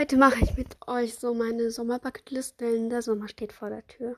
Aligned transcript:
Heute 0.00 0.16
mache 0.16 0.42
ich 0.42 0.56
mit 0.56 0.78
euch 0.86 1.16
so 1.16 1.34
meine 1.34 1.70
Sommerbucketlist, 1.70 2.58
denn 2.58 2.88
der 2.88 3.02
Sommer 3.02 3.28
steht 3.28 3.52
vor 3.52 3.68
der 3.68 3.86
Tür. 3.86 4.16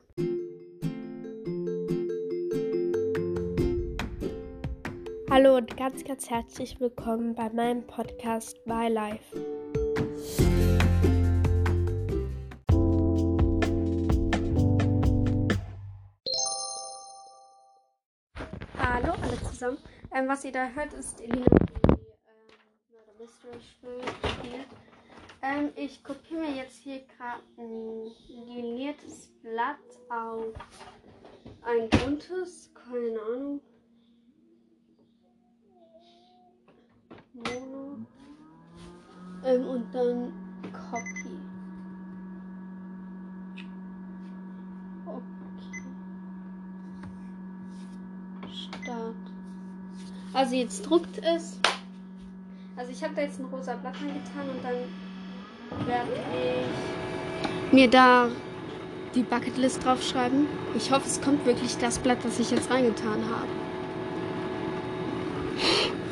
Hallo 5.29 5.57
und 5.57 5.75
ganz, 5.75 6.05
ganz 6.05 6.29
herzlich 6.29 6.79
willkommen 6.79 7.35
bei 7.35 7.49
meinem 7.49 7.85
Podcast 7.85 8.65
My 8.65 8.87
Life. 8.87 9.35
Hallo 18.77 19.11
alle 19.21 19.43
zusammen. 19.49 19.77
Ähm, 20.15 20.29
was 20.29 20.45
ihr 20.45 20.53
da 20.53 20.69
hört, 20.69 20.93
ist 20.93 21.19
Elina, 21.19 21.43
die 21.43 21.97
Murder 22.89 23.19
Mystery 23.19 23.59
spielt. 23.59 24.42
Ähm, 25.45 25.71
ich 25.75 26.01
kopiere 26.05 26.39
mir 26.39 26.55
jetzt 26.55 26.77
hier 26.77 27.01
gerade 27.01 27.43
ein 27.57 28.09
liniertes 28.29 29.27
Blatt 29.41 29.75
auf 30.07 30.53
ein 31.63 31.89
buntes, 31.89 32.71
keine 32.73 33.21
Ahnung. 33.21 33.59
Mono. 37.33 37.97
Ähm, 39.43 39.67
und 39.67 39.93
dann 39.93 40.31
Copy. 40.71 41.37
Okay. 45.05 45.83
Start. 48.49 49.15
Also 50.31 50.55
jetzt 50.55 50.83
druckt 50.83 51.17
es. 51.17 51.59
Also 52.77 52.91
ich 52.93 53.03
habe 53.03 53.13
da 53.13 53.23
jetzt 53.23 53.41
ein 53.41 53.45
rosa 53.45 53.75
Blatt 53.75 53.95
reingetan 54.01 54.49
und 54.49 54.63
dann 54.63 54.75
werde 55.85 56.11
ich 56.33 57.73
mir 57.73 57.89
da 57.89 58.29
die 59.15 59.23
Bucketlist 59.23 59.85
draufschreiben. 59.85 60.47
Ich 60.75 60.91
hoffe, 60.91 61.07
es 61.07 61.21
kommt 61.21 61.45
wirklich 61.45 61.77
das 61.77 61.99
Blatt, 61.99 62.19
das 62.23 62.39
ich 62.39 62.51
jetzt 62.51 62.69
reingetan 62.69 63.23
habe. 63.29 63.47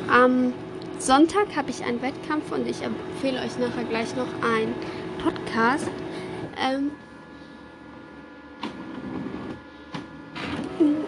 Am 0.08 0.52
Sonntag 0.98 1.56
habe 1.56 1.70
ich 1.70 1.84
einen 1.84 2.00
Wettkampf 2.02 2.52
und 2.52 2.68
ich 2.68 2.82
empfehle 2.82 3.40
euch 3.40 3.58
nachher 3.58 3.84
gleich 3.84 4.14
noch 4.14 4.28
einen 4.42 4.74
Podcast. 5.22 5.88
Ähm, 6.60 6.92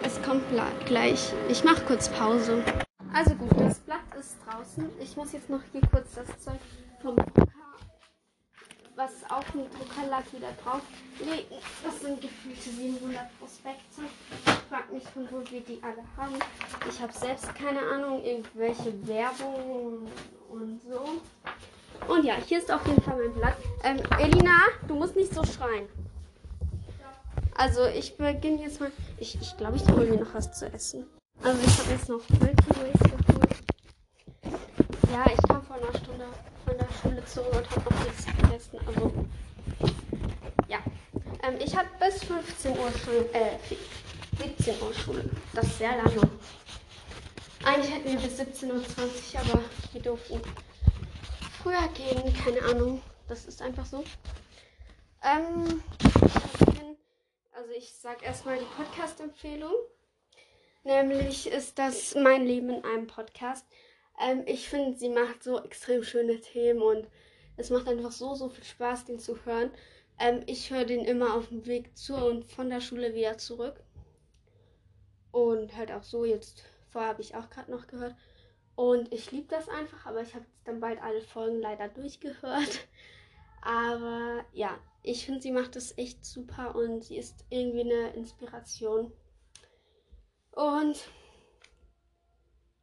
es 0.03 0.21
kommt 0.21 0.43
gleich. 0.85 1.33
Ich 1.49 1.63
mache 1.63 1.83
kurz 1.85 2.09
Pause. 2.09 2.63
Also 3.13 3.35
gut, 3.35 3.51
das 3.57 3.79
Blatt 3.79 3.99
ist 4.19 4.37
draußen. 4.45 4.89
Ich 4.99 5.15
muss 5.15 5.31
jetzt 5.31 5.49
noch 5.49 5.61
hier 5.71 5.81
kurz 5.91 6.15
das 6.15 6.27
Zeug 6.43 6.59
vom 7.01 7.15
was 8.95 9.11
auf 9.29 9.43
dem 9.51 9.63
Drucker 9.69 10.07
lag, 10.09 10.23
wieder 10.31 10.51
drauflegen. 10.63 11.57
Das 11.83 11.99
sind 11.99 12.21
gefühlte 12.21 12.69
700 12.69 13.39
Prospekte. 13.39 14.01
Fragt 14.69 14.93
mich, 14.93 15.03
von 15.03 15.27
wo 15.31 15.39
wir 15.51 15.61
die 15.61 15.81
alle 15.83 16.03
haben. 16.17 16.35
Ich 16.89 16.99
habe 17.01 17.13
selbst 17.13 17.53
keine 17.55 17.79
Ahnung, 17.79 18.23
irgendwelche 18.23 19.07
Werbung 19.07 20.07
und 20.49 20.81
so. 20.81 21.21
Und 22.07 22.25
ja, 22.25 22.35
hier 22.35 22.59
ist 22.59 22.71
auf 22.71 22.85
jeden 22.87 23.01
Fall 23.01 23.17
mein 23.17 23.33
Blatt. 23.33 23.57
Ähm, 23.83 24.01
Elina, 24.19 24.57
du 24.87 24.95
musst 24.95 25.15
nicht 25.15 25.33
so 25.33 25.43
schreien. 25.43 25.87
Also 27.55 27.85
ich 27.85 28.17
beginne 28.17 28.61
jetzt 28.61 28.79
mal. 28.79 28.91
Ich 29.17 29.31
glaube, 29.31 29.45
ich, 29.45 29.57
glaub, 29.57 29.75
ich 29.75 29.87
hole 29.87 30.09
mir 30.11 30.19
noch 30.23 30.33
was 30.33 30.51
zu 30.57 30.71
essen. 30.71 31.05
Also 31.41 31.59
ich 31.65 31.79
habe 31.79 31.91
jetzt 31.91 32.09
noch 32.09 32.21
Milky 32.39 32.69
Ways 32.69 32.99
geholt. 32.99 33.55
Ja, 35.11 35.25
ich 35.31 35.47
kam 35.47 35.63
vor 35.63 35.77
einer 35.77 35.97
Stunde 35.97 36.25
von 36.65 36.77
der 36.77 36.87
Schule 37.01 37.25
zurück 37.25 37.53
und 37.55 37.69
habe 37.71 37.93
noch 37.93 38.03
nichts 38.05 38.25
gegessen. 38.25 38.79
Also 38.87 39.13
ja. 40.67 40.79
Ähm, 41.43 41.59
ich 41.59 41.75
habe 41.75 41.87
bis 41.99 42.23
15 42.23 42.77
Uhr 42.77 42.91
Schule, 42.91 43.29
äh, 43.33 43.57
17 44.37 44.81
Uhr 44.81 44.93
Schule. 44.93 45.29
Das 45.53 45.65
ist 45.65 45.77
sehr 45.77 45.95
lange. 45.95 46.29
Eigentlich 47.63 47.93
hätten 47.93 48.11
wir 48.11 48.19
bis 48.19 48.39
17.20 48.39 48.69
Uhr, 48.69 49.39
aber 49.41 49.63
wir 49.93 50.01
durften 50.01 50.41
früher 51.61 51.87
gehen. 51.93 52.33
Keine 52.43 52.61
Ahnung. 52.63 53.01
Das 53.27 53.45
ist 53.45 53.61
einfach 53.61 53.85
so. 53.85 54.03
Ähm, 55.23 55.83
also 57.51 57.71
ich 57.75 57.93
sag 57.95 58.23
erstmal 58.23 58.59
die 58.59 58.65
Podcast-Empfehlung. 58.65 59.73
Nämlich 60.83 61.47
ist 61.47 61.79
das 61.79 62.13
mein 62.13 62.45
Leben 62.45 62.69
in 62.69 62.83
einem 62.83 63.07
Podcast. 63.07 63.65
Ähm, 64.19 64.43
ich 64.45 64.69
finde, 64.69 64.97
sie 64.97 65.09
macht 65.09 65.43
so 65.43 65.63
extrem 65.63 66.03
schöne 66.03 66.39
Themen 66.39 66.81
und 66.81 67.07
es 67.57 67.69
macht 67.69 67.87
einfach 67.87 68.11
so, 68.11 68.35
so 68.35 68.49
viel 68.49 68.63
Spaß, 68.63 69.05
den 69.05 69.19
zu 69.19 69.45
hören. 69.45 69.71
Ähm, 70.19 70.43
ich 70.45 70.71
höre 70.71 70.85
den 70.85 71.05
immer 71.05 71.35
auf 71.35 71.49
dem 71.49 71.65
Weg 71.65 71.97
zu 71.97 72.15
und 72.15 72.45
von 72.45 72.69
der 72.69 72.81
Schule 72.81 73.13
wieder 73.13 73.37
zurück. 73.37 73.81
Und 75.31 75.75
halt 75.75 75.91
auch 75.91 76.03
so, 76.03 76.23
jetzt 76.25 76.63
vorher 76.89 77.09
habe 77.09 77.21
ich 77.21 77.35
auch 77.35 77.49
gerade 77.49 77.71
noch 77.71 77.87
gehört. 77.87 78.15
Und 78.75 79.13
ich 79.13 79.31
liebe 79.31 79.47
das 79.47 79.69
einfach, 79.69 80.05
aber 80.05 80.21
ich 80.21 80.35
habe 80.35 80.45
dann 80.65 80.79
bald 80.79 81.01
alle 81.01 81.21
Folgen 81.21 81.59
leider 81.59 81.87
durchgehört. 81.87 82.87
Aber 83.61 84.45
ja, 84.53 84.77
ich 85.01 85.25
finde, 85.25 85.41
sie 85.41 85.51
macht 85.51 85.75
das 85.75 85.97
echt 85.97 86.23
super 86.23 86.75
und 86.75 87.03
sie 87.03 87.17
ist 87.17 87.45
irgendwie 87.49 87.81
eine 87.81 88.13
Inspiration. 88.13 89.11
Und 90.51 90.99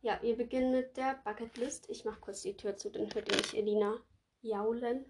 ja, 0.02 0.20
wir 0.20 0.36
beginnen 0.36 0.72
mit 0.72 0.96
der 0.96 1.20
Bucketlist. 1.24 1.88
Ich 1.88 2.04
mache 2.04 2.20
kurz 2.20 2.42
die 2.42 2.56
Tür 2.56 2.76
zu, 2.76 2.90
dann 2.90 3.12
hört 3.14 3.28
ihr 3.30 3.36
nicht 3.36 3.54
Elina 3.54 3.98
jaulen. 4.42 5.06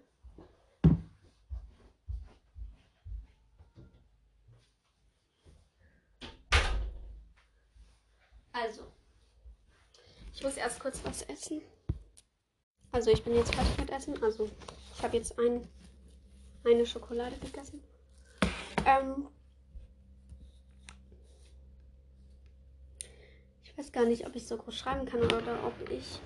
Also, 8.51 8.83
ich 10.31 10.43
muss 10.43 10.57
erst 10.57 10.79
kurz 10.79 11.03
was 11.03 11.23
essen. 11.23 11.63
Also, 12.91 13.09
ich 13.09 13.23
bin 13.23 13.35
jetzt 13.35 13.53
fertig 13.53 13.77
mit 13.79 13.89
Essen. 13.89 14.21
Also, 14.21 14.47
ich 14.95 15.01
habe 15.01 15.17
jetzt 15.17 15.37
ein, 15.39 15.67
eine 16.63 16.85
Schokolade 16.85 17.35
gegessen. 17.37 17.83
Ähm, 18.85 19.27
Ich 23.75 23.79
weiß 23.79 23.91
gar 23.91 24.05
nicht, 24.05 24.27
ob 24.27 24.35
ich 24.35 24.45
so 24.45 24.55
groß 24.55 24.77
schreiben 24.77 25.03
kann 25.07 25.23
oder 25.23 25.65
ob 25.65 25.73
ich. 25.89 26.19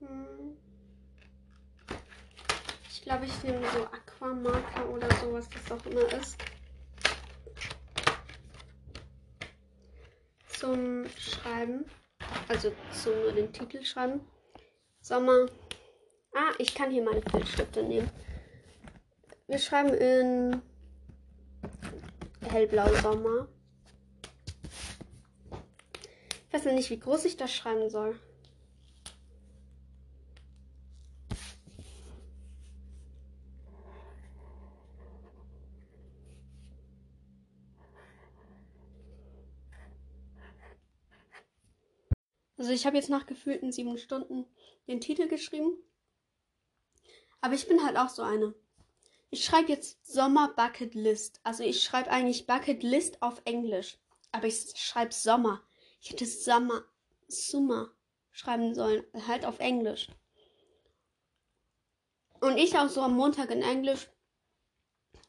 Hm. 0.00 0.56
Ich 2.90 3.02
glaube, 3.02 3.26
ich 3.26 3.42
nehme 3.44 3.60
so 3.72 3.84
Aquamarker 3.84 4.88
oder 4.88 5.08
so, 5.20 5.32
was 5.32 5.48
das 5.48 5.70
auch 5.70 5.86
immer 5.86 6.12
ist. 6.20 6.36
Zum 10.48 11.06
Schreiben. 11.16 11.84
Also 12.48 12.72
zum 12.90 13.12
nur 13.20 13.32
den 13.32 13.52
Titel 13.52 13.84
schreiben. 13.84 14.26
Sommer. 15.00 15.46
Ah, 16.34 16.52
ich 16.58 16.74
kann 16.74 16.90
hier 16.90 17.04
meine 17.04 17.22
Filzstifte 17.22 17.84
nehmen. 17.84 18.10
Wir 19.46 19.60
schreiben 19.60 19.94
in 19.94 20.62
hellblau 22.50 22.88
Sommer. 23.02 23.48
Ich 26.48 26.54
weiß 26.54 26.64
noch 26.66 26.72
nicht, 26.72 26.90
wie 26.90 26.98
groß 26.98 27.24
ich 27.26 27.36
das 27.36 27.52
schreiben 27.52 27.90
soll. 27.90 28.18
Also 42.58 42.74
ich 42.74 42.86
habe 42.86 42.96
jetzt 42.96 43.10
nach 43.10 43.26
gefühlten 43.26 43.70
sieben 43.70 43.96
Stunden 43.98 44.46
den 44.88 45.00
Titel 45.00 45.28
geschrieben. 45.28 45.76
Aber 47.40 47.54
ich 47.54 47.68
bin 47.68 47.84
halt 47.84 47.96
auch 47.96 48.08
so 48.08 48.22
eine. 48.22 48.54
Ich 49.30 49.44
schreibe 49.44 49.68
jetzt 49.68 50.06
Sommer 50.06 50.54
Bucket 50.54 50.94
List. 50.94 51.40
Also 51.42 51.64
ich 51.64 51.82
schreibe 51.82 52.10
eigentlich 52.10 52.46
Bucket 52.46 52.82
List 52.82 53.22
auf 53.22 53.42
Englisch. 53.44 53.98
Aber 54.32 54.46
ich 54.46 54.72
schreibe 54.76 55.12
Sommer. 55.12 55.62
Ich 56.00 56.10
hätte 56.10 56.26
Sommer, 56.26 56.84
Summer 57.28 57.90
schreiben 58.30 58.74
sollen. 58.74 59.04
Halt 59.26 59.44
auf 59.44 59.58
Englisch. 59.58 60.08
Und 62.40 62.58
ich 62.58 62.76
auch 62.76 62.88
so 62.88 63.00
am 63.00 63.16
Montag 63.16 63.50
in 63.50 63.62
Englisch. 63.62 64.08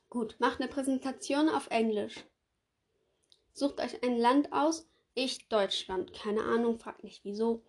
Gut, 0.09 0.35
macht 0.39 0.59
eine 0.59 0.69
Präsentation 0.69 1.49
auf 1.49 1.67
Englisch. 1.69 2.25
Sucht 3.53 3.79
euch 3.79 4.03
ein 4.03 4.17
Land 4.17 4.53
aus. 4.53 4.87
Ich 5.15 5.49
Deutschland. 5.49 6.13
Keine 6.13 6.43
Ahnung, 6.43 6.77
fragt 6.79 7.03
nicht 7.03 7.25
wieso. 7.25 7.63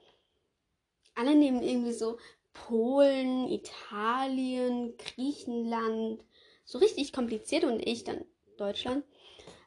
Alle 1.14 1.34
nehmen 1.34 1.62
irgendwie 1.62 1.92
so 1.92 2.18
Polen, 2.66 3.48
Italien, 3.48 4.96
Griechenland, 4.96 6.22
so 6.64 6.78
richtig 6.78 7.12
kompliziert 7.12 7.64
und 7.64 7.80
ich 7.80 8.04
dann 8.04 8.24
Deutschland. 8.56 9.04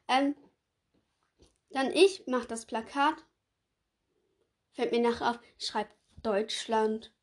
Ähm, 0.07 0.35
dann 1.71 1.91
ich 1.91 2.27
mache 2.27 2.47
das 2.47 2.65
Plakat. 2.65 3.15
Fällt 4.73 4.91
mir 4.91 5.01
nachher 5.01 5.31
auf, 5.31 5.39
schreibe 5.57 5.91
Deutschland, 6.21 7.13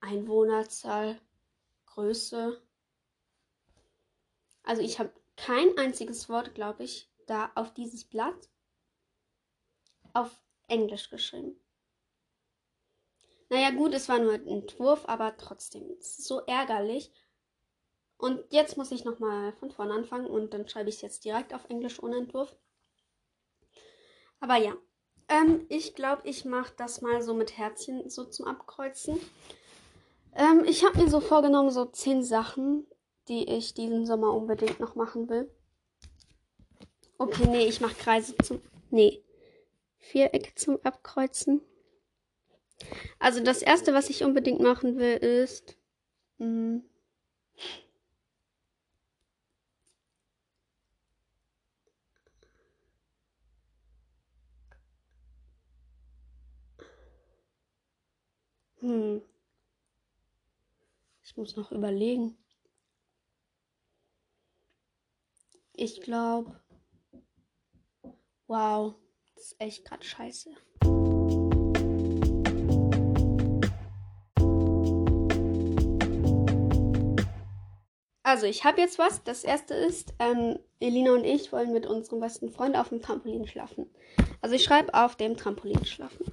Einwohnerzahl, 0.00 1.20
Größe. 1.86 2.62
Also 4.62 4.82
ich 4.82 4.98
habe 4.98 5.12
kein 5.36 5.76
einziges 5.78 6.28
Wort, 6.28 6.54
glaube 6.54 6.84
ich, 6.84 7.10
da 7.26 7.50
auf 7.54 7.74
dieses 7.74 8.04
Blatt 8.04 8.48
auf 10.12 10.40
Englisch 10.68 11.10
geschrieben. 11.10 11.61
Naja, 13.52 13.68
gut, 13.68 13.92
es 13.92 14.08
war 14.08 14.18
nur 14.18 14.32
ein 14.32 14.46
Entwurf, 14.46 15.06
aber 15.06 15.36
trotzdem, 15.36 15.84
so 16.00 16.40
ärgerlich. 16.46 17.12
Und 18.16 18.42
jetzt 18.48 18.78
muss 18.78 18.90
ich 18.90 19.04
nochmal 19.04 19.52
von 19.52 19.70
vorne 19.70 19.92
anfangen 19.92 20.26
und 20.26 20.54
dann 20.54 20.66
schreibe 20.66 20.88
ich 20.88 20.94
es 20.94 21.02
jetzt 21.02 21.26
direkt 21.26 21.52
auf 21.52 21.68
Englisch 21.68 22.02
ohne 22.02 22.16
Entwurf. 22.16 22.56
Aber 24.40 24.56
ja, 24.56 24.72
ähm, 25.28 25.66
ich 25.68 25.94
glaube, 25.94 26.22
ich 26.26 26.46
mache 26.46 26.72
das 26.78 27.02
mal 27.02 27.20
so 27.20 27.34
mit 27.34 27.58
Herzchen 27.58 28.08
so 28.08 28.24
zum 28.24 28.46
Abkreuzen. 28.46 29.20
Ähm, 30.34 30.64
ich 30.64 30.82
habe 30.82 31.02
mir 31.02 31.10
so 31.10 31.20
vorgenommen, 31.20 31.70
so 31.70 31.84
zehn 31.84 32.22
Sachen, 32.22 32.86
die 33.28 33.46
ich 33.50 33.74
diesen 33.74 34.06
Sommer 34.06 34.32
unbedingt 34.32 34.80
noch 34.80 34.94
machen 34.94 35.28
will. 35.28 35.54
Okay, 37.18 37.46
nee, 37.48 37.66
ich 37.66 37.82
mache 37.82 37.96
Kreise 37.96 38.34
zum. 38.38 38.62
Nee. 38.90 39.22
Vierecke 39.98 40.54
zum 40.54 40.78
Abkreuzen. 40.84 41.60
Also 43.18 43.42
das 43.42 43.62
erste, 43.62 43.94
was 43.94 44.10
ich 44.10 44.24
unbedingt 44.24 44.60
machen 44.60 44.98
will, 44.98 45.16
ist. 45.16 45.76
Hm, 46.38 46.84
hm. 58.80 59.22
Ich 61.24 61.36
muss 61.36 61.56
noch 61.56 61.72
überlegen. 61.72 62.36
Ich 65.74 66.00
glaube. 66.02 66.60
Wow, 68.46 68.96
das 69.34 69.44
ist 69.44 69.60
echt 69.60 69.84
gerade 69.84 70.04
scheiße. 70.04 70.50
Also, 78.32 78.46
ich 78.46 78.64
habe 78.64 78.80
jetzt 78.80 78.98
was. 78.98 79.22
Das 79.24 79.44
erste 79.44 79.74
ist, 79.74 80.14
ähm, 80.18 80.58
Elina 80.80 81.12
und 81.12 81.22
ich 81.22 81.52
wollen 81.52 81.70
mit 81.70 81.84
unserem 81.84 82.20
besten 82.20 82.48
Freund 82.48 82.76
auf 82.76 82.88
dem 82.88 83.02
Trampolin 83.02 83.46
schlafen. 83.46 83.90
Also, 84.40 84.54
ich 84.54 84.64
schreibe 84.64 84.94
auf 84.94 85.16
dem 85.16 85.36
Trampolin 85.36 85.84
schlafen. 85.84 86.24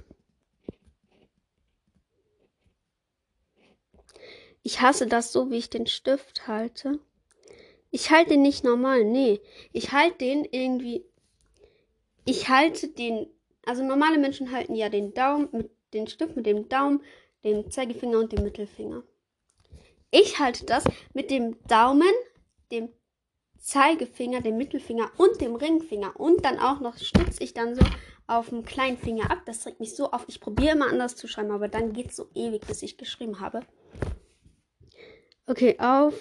Ich 4.62 4.80
hasse 4.80 5.08
das 5.08 5.30
so, 5.30 5.50
wie 5.50 5.58
ich 5.58 5.68
den 5.68 5.86
Stift 5.86 6.48
halte. 6.48 7.00
Ich 7.90 8.10
halte 8.10 8.30
den 8.30 8.40
nicht 8.40 8.64
normal, 8.64 9.04
nee. 9.04 9.42
Ich 9.74 9.92
halte 9.92 10.16
den 10.24 10.46
irgendwie. 10.46 11.04
Ich 12.24 12.48
halte 12.48 12.88
den. 12.88 13.26
Also 13.66 13.84
normale 13.84 14.16
Menschen 14.16 14.52
halten 14.52 14.74
ja 14.74 14.88
den 14.88 15.12
Daumen 15.12 15.50
mit 15.52 15.70
den 15.92 16.06
Stift 16.06 16.34
mit 16.34 16.46
dem 16.46 16.66
Daumen, 16.70 17.02
dem 17.44 17.70
Zeigefinger 17.70 18.20
und 18.20 18.32
dem 18.32 18.42
Mittelfinger. 18.42 19.02
Ich 20.10 20.38
halte 20.38 20.66
das 20.66 20.84
mit 21.14 21.30
dem 21.30 21.56
Daumen, 21.66 22.12
dem 22.72 22.88
Zeigefinger, 23.58 24.40
dem 24.40 24.56
Mittelfinger 24.56 25.10
und 25.18 25.40
dem 25.40 25.54
Ringfinger. 25.54 26.18
Und 26.18 26.44
dann 26.44 26.58
auch 26.58 26.80
noch 26.80 26.96
stütze 26.98 27.42
ich 27.44 27.54
dann 27.54 27.74
so 27.74 27.82
auf 28.26 28.48
dem 28.48 28.64
kleinen 28.64 28.98
Finger 28.98 29.30
ab. 29.30 29.42
Das 29.46 29.60
trägt 29.60 29.80
mich 29.80 29.94
so 29.94 30.10
auf. 30.10 30.24
Ich 30.28 30.40
probiere 30.40 30.74
immer 30.74 30.88
anders 30.88 31.16
zu 31.16 31.28
schreiben, 31.28 31.50
aber 31.50 31.68
dann 31.68 31.92
geht 31.92 32.10
es 32.10 32.16
so 32.16 32.28
ewig, 32.34 32.66
bis 32.66 32.82
ich 32.82 32.96
geschrieben 32.96 33.40
habe. 33.40 33.60
Okay, 35.46 35.76
auf 35.78 36.14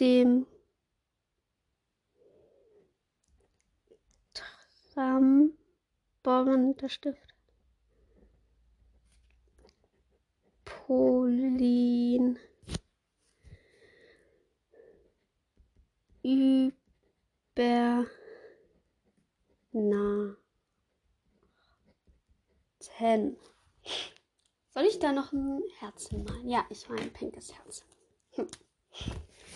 dem 0.00 0.46
Tramborn 4.94 5.56
der 6.76 6.88
Stift. 6.88 7.33
Polin. 10.86 12.38
Über. 16.22 18.06
Na. 19.72 20.36
Ten. 22.80 23.36
Soll 24.74 24.84
ich 24.84 24.98
da 24.98 25.12
noch 25.12 25.32
ein 25.32 25.62
Herzen 25.78 26.24
malen? 26.24 26.50
Ja, 26.50 26.66
ich 26.68 26.86
male 26.90 27.00
ein 27.00 27.12
pinkes 27.14 27.54
Herz. 27.54 27.84
Hm. 28.32 28.46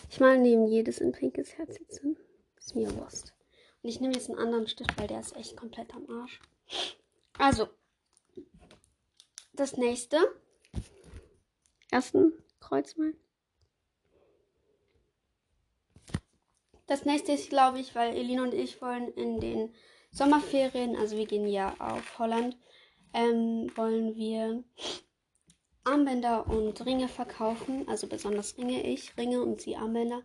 Ich 0.08 0.20
male 0.20 0.38
neben 0.38 0.66
jedes 0.66 1.02
ein 1.02 1.12
pinkes 1.12 1.58
Herz 1.58 1.78
jetzt 1.78 2.00
hin. 2.00 2.16
Ist 2.56 2.74
mir 2.74 2.90
Wurst. 2.96 3.34
Und 3.82 3.90
ich 3.90 4.00
nehme 4.00 4.14
jetzt 4.14 4.30
einen 4.30 4.38
anderen 4.38 4.66
Stift, 4.66 4.98
weil 4.98 5.08
der 5.08 5.20
ist 5.20 5.36
echt 5.36 5.58
komplett 5.58 5.92
am 5.94 6.08
Arsch. 6.08 6.40
Also, 7.36 7.68
das 9.52 9.76
nächste. 9.76 10.16
Ersten 11.90 12.32
Kreuz 12.60 12.96
mal. 12.96 13.14
Das 16.86 17.04
nächste 17.04 17.32
ist, 17.32 17.50
glaube 17.50 17.80
ich, 17.80 17.94
weil 17.94 18.16
Elina 18.16 18.42
und 18.42 18.54
ich 18.54 18.80
wollen 18.80 19.12
in 19.12 19.40
den 19.40 19.74
Sommerferien, 20.10 20.96
also 20.96 21.16
wir 21.16 21.26
gehen 21.26 21.46
ja 21.46 21.74
auf 21.78 22.18
Holland, 22.18 22.56
ähm, 23.12 23.70
wollen 23.76 24.16
wir 24.16 24.64
Armbänder 25.84 26.46
und 26.46 26.84
Ringe 26.84 27.08
verkaufen. 27.08 27.88
Also 27.88 28.06
besonders 28.06 28.56
Ringe 28.58 28.82
ich, 28.86 29.16
Ringe 29.16 29.42
und 29.42 29.60
sie 29.60 29.76
Armbänder. 29.76 30.22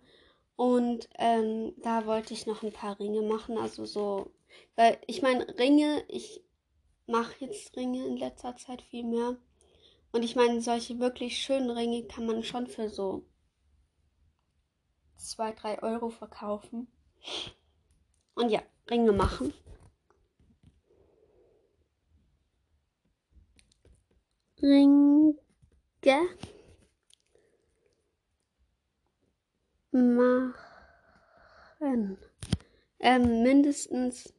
Und 0.55 1.09
ähm, 1.17 1.73
da 1.81 2.05
wollte 2.05 2.33
ich 2.33 2.45
noch 2.45 2.63
ein 2.63 2.73
paar 2.73 2.99
Ringe 2.99 3.21
machen. 3.21 3.57
Also 3.57 3.85
so, 3.85 4.31
weil 4.75 4.97
ich 5.07 5.21
meine, 5.21 5.47
Ringe, 5.57 6.03
ich 6.07 6.43
mache 7.07 7.45
jetzt 7.45 7.75
Ringe 7.75 8.05
in 8.05 8.17
letzter 8.17 8.55
Zeit 8.55 8.81
viel 8.81 9.03
mehr. 9.03 9.37
Und 10.13 10.21
ich 10.23 10.35
meine, 10.35 10.61
solche 10.61 10.99
wirklich 10.99 11.39
schönen 11.39 11.71
Ringe 11.71 12.03
kann 12.03 12.27
man 12.27 12.43
schon 12.43 12.67
für 12.67 12.87
so 12.87 13.25
2, 15.17 15.53
3 15.53 15.81
Euro 15.81 16.11
verkaufen. 16.11 16.87
Und 18.35 18.49
ja, 18.49 18.61
Ringe 18.91 19.11
machen. 19.11 19.53
Ringe 24.61 25.35
machen. 29.91 30.53
Ähm, 32.99 33.43
mindestens. 33.43 34.31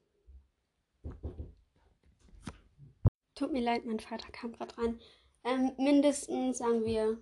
Tut 3.34 3.52
mir 3.52 3.60
leid, 3.60 3.84
mein 3.84 3.98
Vater 3.98 4.30
kam 4.30 4.52
gerade 4.52 4.78
rein. 4.78 5.00
Ähm, 5.44 5.72
mindestens, 5.76 6.58
sagen 6.58 6.84
wir. 6.84 7.18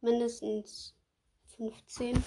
Mindestens 0.00 0.94
15. 1.56 2.22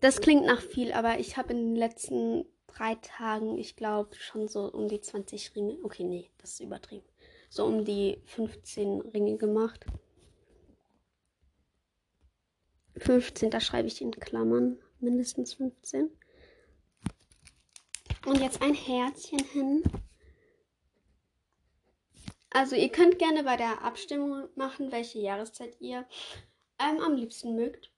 Das 0.00 0.20
klingt 0.20 0.46
nach 0.46 0.62
viel, 0.62 0.92
aber 0.92 1.18
ich 1.18 1.36
habe 1.36 1.52
in 1.52 1.58
den 1.58 1.76
letzten 1.76 2.44
drei 2.68 2.94
Tagen, 2.96 3.58
ich 3.58 3.76
glaube, 3.76 4.14
schon 4.14 4.48
so 4.48 4.70
um 4.72 4.88
die 4.88 5.00
20 5.00 5.56
Ringe. 5.56 5.78
Okay, 5.82 6.04
nee, 6.04 6.30
das 6.38 6.52
ist 6.52 6.60
übertrieben. 6.60 7.06
So 7.48 7.66
um 7.66 7.84
die 7.84 8.22
15 8.26 9.00
Ringe 9.00 9.36
gemacht. 9.36 9.84
15, 12.96 13.50
da 13.50 13.60
schreibe 13.60 13.88
ich 13.88 14.00
in 14.00 14.12
Klammern. 14.12 14.78
Mindestens 15.00 15.54
15. 15.54 16.10
Und 18.26 18.40
jetzt 18.40 18.60
ein 18.60 18.74
Herzchen 18.74 19.42
hin. 19.44 19.82
Also 22.50 22.76
ihr 22.76 22.90
könnt 22.90 23.18
gerne 23.18 23.44
bei 23.44 23.56
der 23.56 23.82
Abstimmung 23.82 24.48
machen, 24.56 24.92
welche 24.92 25.20
Jahreszeit 25.20 25.80
ihr 25.80 26.06
ähm, 26.78 27.00
am 27.00 27.14
liebsten 27.14 27.54
mögt. 27.54 27.92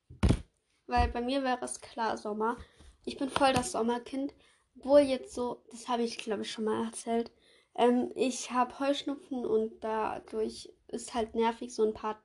Weil 0.86 1.08
bei 1.08 1.22
mir 1.22 1.42
wäre 1.42 1.64
es 1.64 1.80
klar 1.80 2.16
Sommer. 2.18 2.56
Ich 3.04 3.16
bin 3.16 3.30
voll 3.30 3.52
das 3.52 3.72
Sommerkind. 3.72 4.34
Obwohl 4.76 5.00
jetzt 5.00 5.34
so, 5.34 5.64
das 5.70 5.88
habe 5.88 6.02
ich 6.02 6.18
glaube 6.18 6.42
ich 6.42 6.52
schon 6.52 6.64
mal 6.64 6.84
erzählt. 6.84 7.32
Ähm, 7.74 8.12
ich 8.14 8.50
habe 8.50 8.78
Heuschnupfen 8.78 9.44
und 9.44 9.82
dadurch 9.82 10.72
ist 10.88 11.14
halt 11.14 11.34
nervig 11.34 11.74
so 11.74 11.84
ein 11.84 11.94
paar 11.94 12.22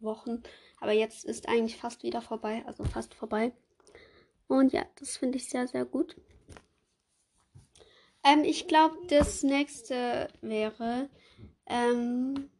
Wochen. 0.00 0.42
Aber 0.80 0.92
jetzt 0.92 1.24
ist 1.24 1.48
eigentlich 1.48 1.76
fast 1.76 2.02
wieder 2.02 2.20
vorbei, 2.20 2.62
also 2.66 2.84
fast 2.84 3.14
vorbei. 3.14 3.52
Und 4.48 4.72
ja, 4.72 4.84
das 4.96 5.16
finde 5.16 5.38
ich 5.38 5.48
sehr, 5.48 5.68
sehr 5.68 5.84
gut. 5.84 6.16
Ähm, 8.24 8.44
ich 8.44 8.68
glaube, 8.68 8.96
das 9.08 9.42
nächste 9.42 10.28
wäre 10.40 11.10
ähm, 11.66 12.50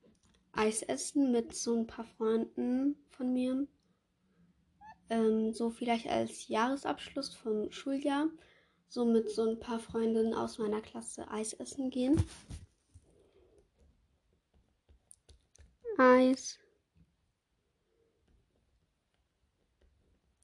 Eis 0.53 0.83
essen 0.83 1.33
mit 1.33 1.55
so 1.55 1.77
ein 1.77 1.87
paar 1.87 2.05
Freunden 2.05 2.97
von 3.11 3.33
mir. 3.33 3.67
Ähm, 5.09 5.53
so 5.53 5.71
vielleicht 5.71 6.09
als 6.09 6.49
Jahresabschluss 6.49 7.35
vom 7.35 7.71
Schuljahr 7.71 8.29
so 8.89 9.05
mit 9.07 9.31
so 9.31 9.49
ein 9.49 9.59
paar 9.59 9.79
Freundinnen 9.79 10.35
aus 10.35 10.59
meiner 10.59 10.83
Klasse 10.83 11.31
Eis 11.31 11.55
essen 11.55 11.91
gehen. 11.91 12.23
Eis 15.97 16.59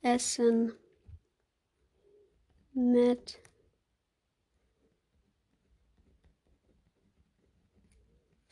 essen 0.01 0.73
mit 2.73 3.41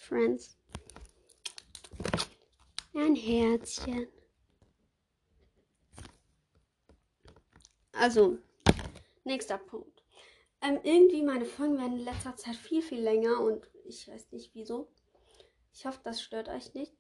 Friends. 0.07 0.57
Ein 2.95 3.17
Herzchen. 3.17 4.07
Also, 7.93 8.39
nächster 9.25 9.59
Punkt. 9.59 10.05
Ähm, 10.61 10.79
irgendwie 10.85 11.23
meine 11.23 11.45
Folgen 11.45 11.79
werden 11.79 11.99
in 11.99 12.05
letzter 12.05 12.37
Zeit 12.37 12.55
viel, 12.55 12.83
viel 12.83 13.01
länger 13.01 13.41
und 13.41 13.69
ich 13.85 14.07
weiß 14.07 14.31
nicht 14.31 14.55
wieso. 14.55 14.89
Ich 15.73 15.85
hoffe, 15.85 16.01
das 16.05 16.23
stört 16.23 16.49
euch 16.49 16.73
nicht. 16.75 16.93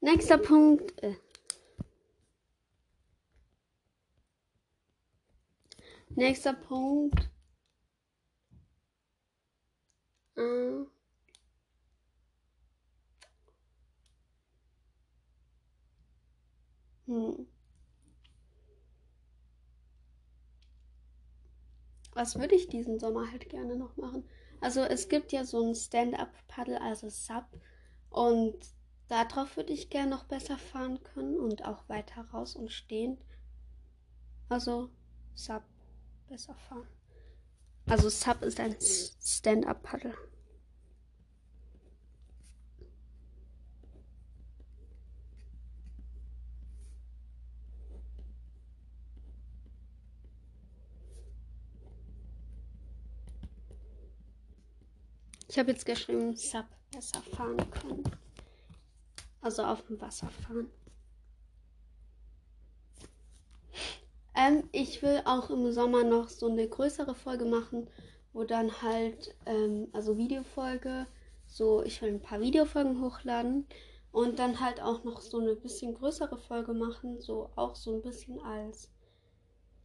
Nächster 0.00 0.38
Punkt. 0.38 1.00
Äh. 1.02 1.16
Nächster 6.08 6.54
Punkt. 6.54 7.30
Äh. 10.34 10.86
Hm. 17.06 17.46
Was 22.16 22.38
würde 22.38 22.54
ich 22.54 22.68
diesen 22.68 22.98
Sommer 22.98 23.30
halt 23.30 23.50
gerne 23.50 23.76
noch 23.76 23.98
machen? 23.98 24.24
Also 24.62 24.80
es 24.80 25.10
gibt 25.10 25.32
ja 25.32 25.44
so 25.44 25.62
ein 25.62 25.74
Stand-up-Paddle, 25.74 26.80
also 26.80 27.10
Sub. 27.10 27.44
Und 28.08 28.56
darauf 29.08 29.58
würde 29.58 29.74
ich 29.74 29.90
gerne 29.90 30.12
noch 30.12 30.24
besser 30.24 30.56
fahren 30.56 31.02
können 31.02 31.38
und 31.38 31.66
auch 31.66 31.86
weiter 31.90 32.22
raus 32.32 32.56
und 32.56 32.72
stehen. 32.72 33.18
Also 34.48 34.88
Sub 35.34 35.62
besser 36.26 36.54
fahren. 36.54 36.88
Also 37.84 38.08
Sub 38.08 38.40
ist 38.40 38.60
ein 38.60 38.76
Stand-up-Paddle. 38.80 40.14
Ich 55.56 55.58
habe 55.58 55.70
jetzt 55.70 55.86
geschrieben, 55.86 56.36
Sub 56.36 56.66
besser 56.92 57.22
fahren 57.34 57.56
können. 57.70 58.04
Also 59.40 59.62
auf 59.62 59.86
dem 59.86 59.98
Wasser 60.02 60.28
fahren. 60.28 60.70
Ähm, 64.34 64.68
ich 64.72 65.00
will 65.00 65.22
auch 65.24 65.48
im 65.48 65.72
Sommer 65.72 66.04
noch 66.04 66.28
so 66.28 66.50
eine 66.50 66.68
größere 66.68 67.14
Folge 67.14 67.46
machen, 67.46 67.88
wo 68.34 68.44
dann 68.44 68.82
halt, 68.82 69.34
ähm, 69.46 69.88
also 69.94 70.18
Videofolge, 70.18 71.06
so 71.46 71.82
ich 71.82 72.02
will 72.02 72.10
ein 72.10 72.20
paar 72.20 72.42
Videofolgen 72.42 73.00
hochladen 73.00 73.66
und 74.12 74.38
dann 74.38 74.60
halt 74.60 74.82
auch 74.82 75.04
noch 75.04 75.22
so 75.22 75.38
eine 75.38 75.56
bisschen 75.56 75.94
größere 75.94 76.36
Folge 76.36 76.74
machen, 76.74 77.18
so 77.22 77.48
auch 77.56 77.76
so 77.76 77.94
ein 77.94 78.02
bisschen 78.02 78.38
als 78.40 78.90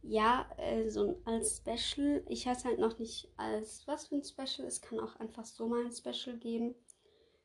ja, 0.02 0.46
äh, 0.58 0.88
so 0.90 1.20
als 1.24 1.58
Special. 1.58 2.24
Ich 2.28 2.46
weiß 2.46 2.64
halt 2.64 2.78
noch 2.78 2.98
nicht 2.98 3.28
als 3.36 3.86
was 3.86 4.06
für 4.08 4.16
ein 4.16 4.24
Special. 4.24 4.66
Es 4.66 4.80
kann 4.80 5.00
auch 5.00 5.16
einfach 5.16 5.44
so 5.44 5.68
mal 5.68 5.84
ein 5.84 5.92
Special 5.92 6.36
geben. 6.38 6.74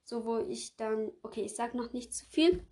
So, 0.04 0.26
wo 0.26 0.38
ich 0.40 0.76
dann. 0.76 1.12
Okay, 1.22 1.44
ich 1.44 1.56
sag 1.56 1.76
noch 1.76 1.94
nicht 1.94 2.14
zu 2.14 2.26
viel. 2.26 2.66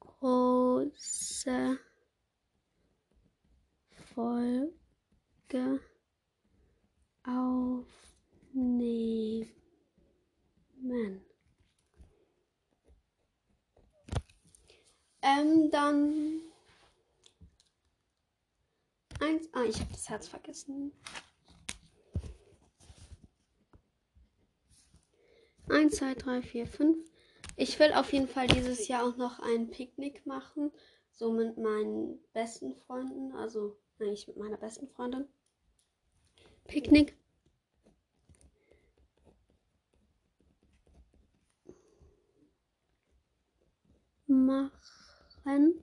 Große 0.00 1.78
Folge 4.14 5.80
aufnehmen. 7.24 8.02
Ähm, 15.22 15.70
dann. 15.70 16.40
Eins. 19.20 19.48
Ah, 19.52 19.62
ich 19.62 19.78
habe 19.80 19.92
das 19.92 20.08
Herz 20.08 20.26
vergessen. 20.26 20.92
Eins, 25.68 25.96
zwei, 25.96 26.14
drei, 26.14 26.42
vier, 26.42 26.66
fünf. 26.66 26.98
Ich 27.56 27.78
will 27.78 27.92
auf 27.92 28.12
jeden 28.12 28.26
Fall 28.26 28.48
dieses 28.48 28.88
Jahr 28.88 29.06
auch 29.06 29.16
noch 29.16 29.38
ein 29.38 29.70
Picknick 29.70 30.26
machen. 30.26 30.72
So 31.12 31.32
mit 31.32 31.56
meinen 31.56 32.18
besten 32.32 32.74
Freunden. 32.74 33.32
Also 33.36 33.78
eigentlich 34.00 34.26
mit 34.26 34.36
meiner 34.36 34.56
besten 34.56 34.88
Freundin. 34.88 35.28
Picknick. 36.64 37.16
Mach 44.26 45.01
rennen. 45.44 45.82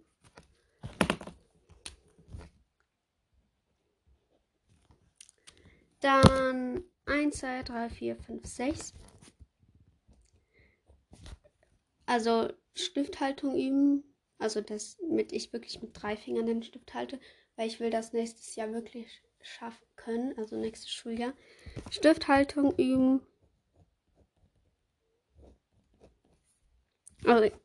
Dann 5.99 6.83
1, 7.05 7.37
2, 7.37 7.63
3, 7.63 7.89
4, 7.89 8.15
5, 8.15 8.45
6. 8.45 8.93
Also 12.05 12.49
Stifthaltung 12.73 13.55
üben. 13.55 14.03
Also 14.37 14.61
das 14.61 14.97
mit 15.01 15.33
ich 15.33 15.51
wirklich 15.51 15.81
mit 15.81 15.91
drei 15.93 16.15
Fingern 16.15 16.45
den 16.45 16.63
Stift 16.63 16.93
halte, 16.93 17.19
weil 17.57 17.67
ich 17.67 17.81
will 17.81 17.89
das 17.89 18.13
nächstes 18.13 18.55
Jahr 18.55 18.71
wirklich 18.71 19.21
schaffen 19.41 19.85
können, 19.95 20.37
also 20.37 20.55
nächstes 20.55 20.89
Schuljahr. 20.91 21.33
Stifthaltung 21.91 22.73
üben. 22.77 23.21
Also, 27.25 27.55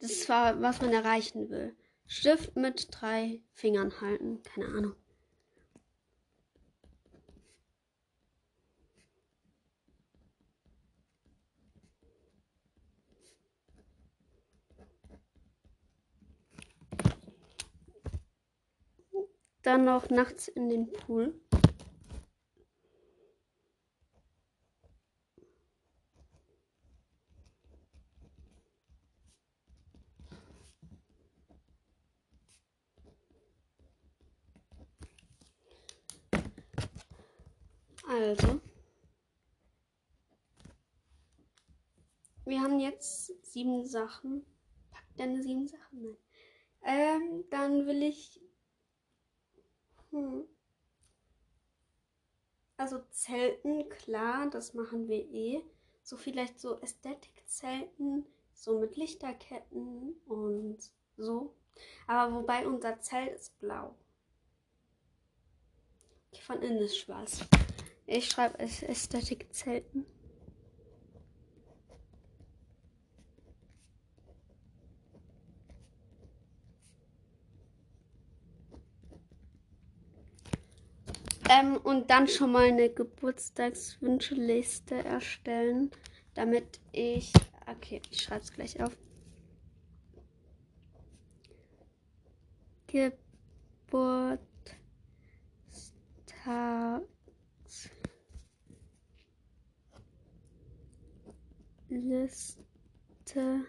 das 0.00 0.28
war, 0.28 0.60
was 0.60 0.80
man 0.80 0.92
erreichen 0.92 1.48
will. 1.50 1.76
Stift 2.06 2.56
mit 2.56 2.88
drei 2.90 3.40
Fingern 3.52 4.00
halten. 4.00 4.42
Keine 4.42 4.66
Ahnung. 4.66 4.96
Dann 19.62 19.84
noch 19.84 20.10
nachts 20.10 20.48
in 20.48 20.68
den 20.68 20.92
Pool. 20.92 21.34
Also. 38.06 38.60
Wir 42.44 42.60
haben 42.60 42.78
jetzt 42.78 43.32
sieben 43.44 43.86
Sachen. 43.86 44.44
Pack 44.90 45.04
deine 45.16 45.42
sieben 45.42 45.66
Sachen. 45.66 46.02
Nein. 46.02 46.16
Ähm, 46.82 47.44
dann 47.50 47.86
will 47.86 48.02
ich. 48.02 48.40
Hm. 50.10 50.46
Also 52.76 53.00
Zelten, 53.10 53.88
klar, 53.88 54.50
das 54.50 54.74
machen 54.74 55.08
wir 55.08 55.24
eh. 55.30 55.62
So 56.02 56.18
vielleicht 56.18 56.60
so 56.60 56.78
Ästhetik-Zelten, 56.80 58.26
so 58.52 58.78
mit 58.78 58.96
Lichterketten 58.96 60.20
und 60.26 60.78
so. 61.16 61.54
Aber 62.06 62.34
wobei 62.34 62.66
unser 62.66 63.00
Zelt 63.00 63.34
ist 63.34 63.58
blau. 63.58 63.94
Von 66.42 66.60
innen 66.60 66.78
ist 66.78 66.98
schwarz. 66.98 67.40
Ich 68.06 68.28
schreibe 68.28 68.58
es 68.58 68.82
Ästhetik 68.82 69.46
Zelten. 69.52 70.04
Ähm, 81.48 81.78
und 81.78 82.10
dann 82.10 82.28
schon 82.28 82.52
mal 82.52 82.68
eine 82.68 82.90
Geburtstagswünscheliste 82.90 84.96
erstellen, 85.04 85.90
damit 86.34 86.80
ich. 86.92 87.32
Okay, 87.66 88.02
ich 88.10 88.20
schreibe 88.22 88.42
es 88.42 88.52
gleich 88.52 88.82
auf. 88.82 88.94
Geburtstagsliste 101.94 103.66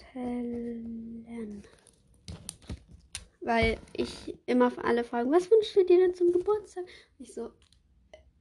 erstellen. 0.00 1.62
Weil 3.40 3.78
ich 3.92 4.36
immer 4.46 4.70
für 4.70 4.84
alle 4.84 5.02
fragen, 5.04 5.32
was 5.32 5.50
wünschst 5.50 5.74
du 5.76 5.84
dir 5.84 5.98
denn 5.98 6.14
zum 6.14 6.32
Geburtstag? 6.32 6.84
Ich 7.18 7.34
so, 7.34 7.50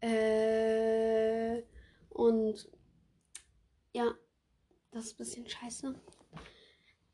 äh, 0.01 1.63
und 2.09 2.69
ja, 3.93 4.13
das 4.91 5.05
ist 5.05 5.13
ein 5.13 5.17
bisschen 5.17 5.47
scheiße. 5.47 5.95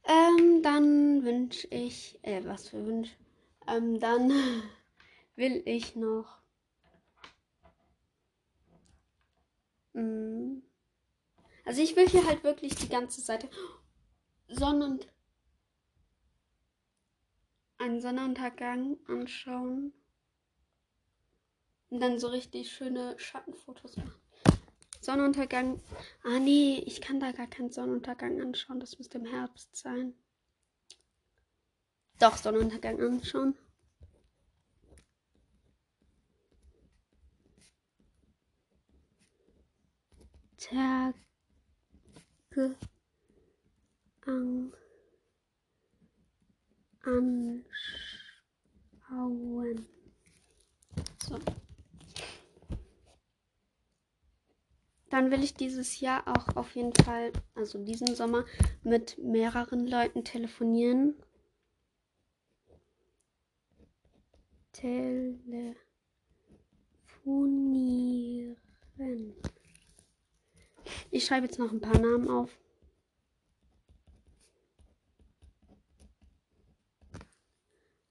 Ähm, 0.04 0.62
dann 0.64 1.24
wünsche 1.24 1.68
ich, 1.68 2.20
äh, 2.24 2.44
was 2.46 2.70
für 2.70 2.86
Wunsch? 2.86 3.18
Ähm, 3.68 4.00
dann 4.00 4.32
will 5.36 5.62
ich 5.66 5.96
noch. 5.96 6.40
Also 11.66 11.82
ich 11.82 11.96
will 11.96 12.08
hier 12.08 12.26
halt 12.26 12.44
wirklich 12.44 12.76
die 12.76 12.90
ganze 12.90 13.22
Seite 13.22 13.50
Sonnen 14.48 15.00
einen 17.78 18.02
Sonnenuntergang 18.02 18.98
anschauen 19.08 19.94
und 21.90 22.00
dann 22.00 22.20
so 22.20 22.28
richtig 22.28 22.72
schöne 22.72 23.18
Schattenfotos 23.20 23.98
machen. 23.98 24.14
Sonnenuntergang. 25.00 25.82
Ah 26.24 26.40
nee, 26.40 26.84
ich 26.86 27.02
kann 27.02 27.20
da 27.20 27.32
gar 27.32 27.48
keinen 27.48 27.72
Sonnenuntergang 27.72 28.42
anschauen. 28.42 28.80
Das 28.80 28.98
müsste 28.98 29.20
im 29.20 29.26
Herbst 29.26 29.76
sein. 29.76 30.14
Doch, 32.20 32.36
Sonnenuntergang 32.36 33.02
anschauen. 33.02 33.56
Tage 40.70 41.16
an, 44.26 44.74
anschauen. 47.04 47.64
So. 51.24 51.40
Dann 55.10 55.32
will 55.32 55.42
ich 55.42 55.54
dieses 55.54 56.02
Jahr 56.02 56.28
auch 56.28 56.58
auf 56.58 56.76
jeden 56.76 56.94
Fall, 56.94 57.32
also 57.56 57.82
diesen 57.84 58.14
Sommer, 58.14 58.44
mit 58.84 59.18
mehreren 59.18 59.88
Leuten 59.88 60.26
telefonieren. 60.26 61.16
Telefonieren. 64.74 65.78
Ich 71.12 71.26
schreibe 71.26 71.46
jetzt 71.46 71.60
noch 71.60 71.72
ein 71.72 71.82
paar 71.82 71.98
Namen 72.00 72.30
auf. 72.30 72.58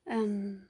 Ähm. 0.06 0.68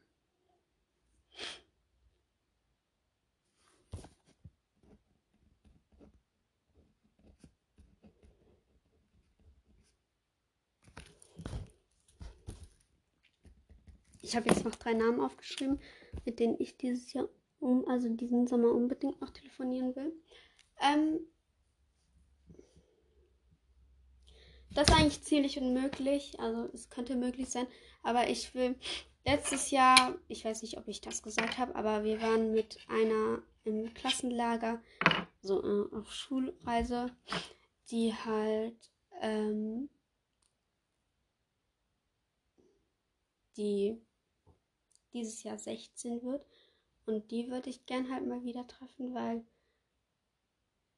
Ich 14.22 14.34
habe 14.34 14.48
jetzt 14.48 14.64
noch 14.64 14.74
drei 14.74 14.92
Namen 14.92 15.20
aufgeschrieben, 15.20 15.78
mit 16.24 16.40
denen 16.40 16.56
ich 16.58 16.76
dieses 16.76 17.12
Jahr, 17.12 17.28
um, 17.60 17.86
also 17.88 18.08
diesen 18.08 18.48
Sommer 18.48 18.72
unbedingt 18.72 19.20
noch 19.20 19.30
telefonieren 19.30 19.94
will. 19.94 20.12
Ähm, 20.80 21.20
das 24.76 24.88
ist 24.88 24.94
eigentlich 24.94 25.22
ziemlich 25.22 25.58
unmöglich. 25.58 26.38
Also 26.38 26.68
es 26.72 26.90
könnte 26.90 27.16
möglich 27.16 27.48
sein, 27.48 27.66
aber 28.02 28.28
ich 28.28 28.54
will 28.54 28.76
letztes 29.24 29.70
Jahr, 29.70 30.16
ich 30.28 30.44
weiß 30.44 30.62
nicht, 30.62 30.78
ob 30.78 30.86
ich 30.88 31.00
das 31.00 31.22
gesagt 31.22 31.58
habe, 31.58 31.74
aber 31.74 32.04
wir 32.04 32.20
waren 32.20 32.52
mit 32.52 32.78
einer 32.88 33.42
im 33.64 33.92
Klassenlager, 33.94 34.82
so 35.40 35.62
äh, 35.62 35.96
auf 35.96 36.12
Schulreise, 36.12 37.10
die 37.90 38.14
halt 38.14 38.90
ähm, 39.20 39.88
die 43.56 44.00
dieses 45.12 45.42
Jahr 45.42 45.58
16 45.58 46.22
wird. 46.22 46.46
Und 47.06 47.30
die 47.30 47.50
würde 47.50 47.70
ich 47.70 47.86
gern 47.86 48.12
halt 48.12 48.26
mal 48.26 48.44
wieder 48.44 48.66
treffen, 48.66 49.14
weil 49.14 49.44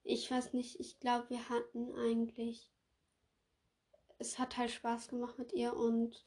ich 0.03 0.31
weiß 0.31 0.55
nicht, 0.55 0.81
ich 0.81 0.99
glaube, 1.01 1.31
wir 1.31 1.49
hatten 1.49 1.95
eigentlich. 1.95 2.71
Es 4.19 4.39
hat 4.39 4.57
halt 4.57 4.71
Spaß 4.71 5.09
gemacht 5.09 5.39
mit 5.39 5.53
ihr 5.53 5.75
und 5.75 6.27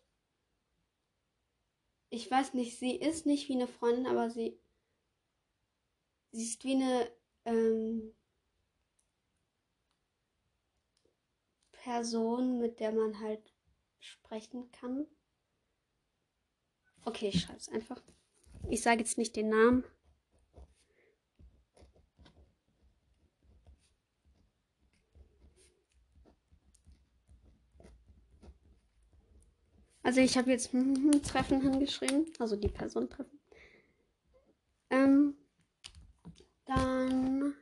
ich 2.10 2.30
weiß 2.30 2.54
nicht, 2.54 2.78
sie 2.78 2.96
ist 2.96 3.26
nicht 3.26 3.48
wie 3.50 3.54
eine 3.54 3.68
Freundin, 3.68 4.08
aber 4.08 4.30
sie, 4.30 4.60
sie 6.32 6.44
ist 6.44 6.64
wie 6.64 6.76
eine 6.76 7.12
ähm, 7.46 8.14
Person, 11.72 12.60
mit 12.60 12.80
der 12.80 12.92
man 12.92 13.20
halt 13.20 13.42
sprechen 14.00 14.72
kann. 14.72 15.08
Okay, 17.06 17.30
ich 17.30 17.42
schreibe 17.42 17.60
es 17.60 17.70
einfach. 17.70 18.02
Ich 18.70 18.82
sage 18.82 19.00
jetzt 19.00 19.18
nicht 19.18 19.36
den 19.36 19.50
Namen. 19.50 19.84
Also 30.12 30.20
ich 30.20 30.38
habe 30.38 30.52
jetzt 30.52 30.72
Treffen 31.24 31.62
hingeschrieben, 31.62 32.26
also 32.38 32.58
die 32.58 32.68
Person 32.68 33.10
treffen. 33.10 33.40
Ähm, 34.90 35.38
dann 36.66 37.56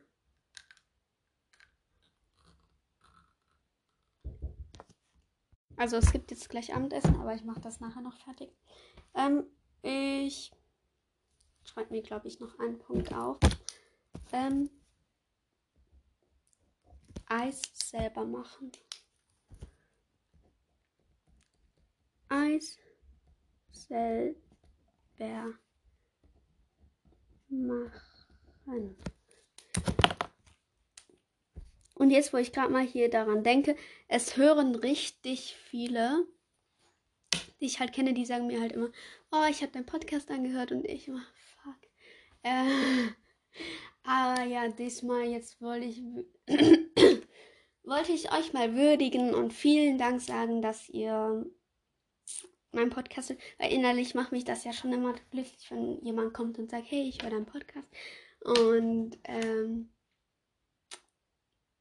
also 5.76 5.98
es 5.98 6.10
gibt 6.10 6.32
jetzt 6.32 6.48
gleich 6.48 6.74
Abendessen, 6.74 7.14
aber 7.20 7.36
ich 7.36 7.44
mache 7.44 7.60
das 7.60 7.78
nachher 7.78 8.02
noch 8.02 8.16
fertig. 8.16 8.50
Ähm, 9.14 9.46
ich 9.82 10.50
schreibe 11.62 11.92
mir, 11.92 12.02
glaube 12.02 12.26
ich, 12.26 12.40
noch 12.40 12.58
einen 12.58 12.80
Punkt 12.80 13.14
auf. 13.14 13.38
Ähm, 14.32 14.70
Eis 17.28 17.62
selber 17.74 18.24
machen. 18.24 18.72
Eis 22.54 22.78
selber 23.72 24.44
machen. 27.48 28.96
Und 31.94 32.10
jetzt, 32.10 32.32
wo 32.32 32.38
ich 32.38 32.52
gerade 32.52 32.72
mal 32.72 32.84
hier 32.86 33.10
daran 33.10 33.42
denke, 33.42 33.76
es 34.08 34.36
hören 34.36 34.74
richtig 34.74 35.54
viele 35.54 36.26
die 37.60 37.66
ich 37.66 37.80
halt 37.80 37.92
kenne, 37.92 38.14
die 38.14 38.24
sagen 38.24 38.46
mir 38.46 38.60
halt 38.60 38.72
immer, 38.72 38.90
oh, 39.32 39.44
ich 39.50 39.62
habe 39.62 39.72
deinen 39.72 39.86
Podcast 39.86 40.30
angehört 40.30 40.72
und 40.72 40.84
ich 40.86 41.08
immer, 41.08 41.24
fuck. 41.62 41.76
Äh, 42.42 43.10
aber 44.02 44.44
ja, 44.44 44.68
diesmal 44.68 45.24
jetzt 45.24 45.60
wollte 45.60 45.86
ich, 45.86 46.02
wollte 47.84 48.12
ich 48.12 48.32
euch 48.32 48.52
mal 48.52 48.74
würdigen 48.74 49.34
und 49.34 49.52
vielen 49.52 49.98
Dank 49.98 50.20
sagen, 50.20 50.62
dass 50.62 50.88
ihr 50.88 51.46
meinen 52.72 52.90
Podcast, 52.90 53.34
weil 53.58 53.72
innerlich 53.72 54.14
macht 54.14 54.32
mich 54.32 54.44
das 54.44 54.64
ja 54.64 54.72
schon 54.72 54.92
immer 54.92 55.12
glücklich, 55.12 55.70
wenn 55.70 56.00
jemand 56.04 56.34
kommt 56.34 56.58
und 56.58 56.70
sagt, 56.70 56.90
hey, 56.90 57.08
ich 57.08 57.22
höre 57.22 57.30
deinen 57.30 57.46
Podcast. 57.46 57.88
Und 58.40 59.18
ähm, 59.24 59.90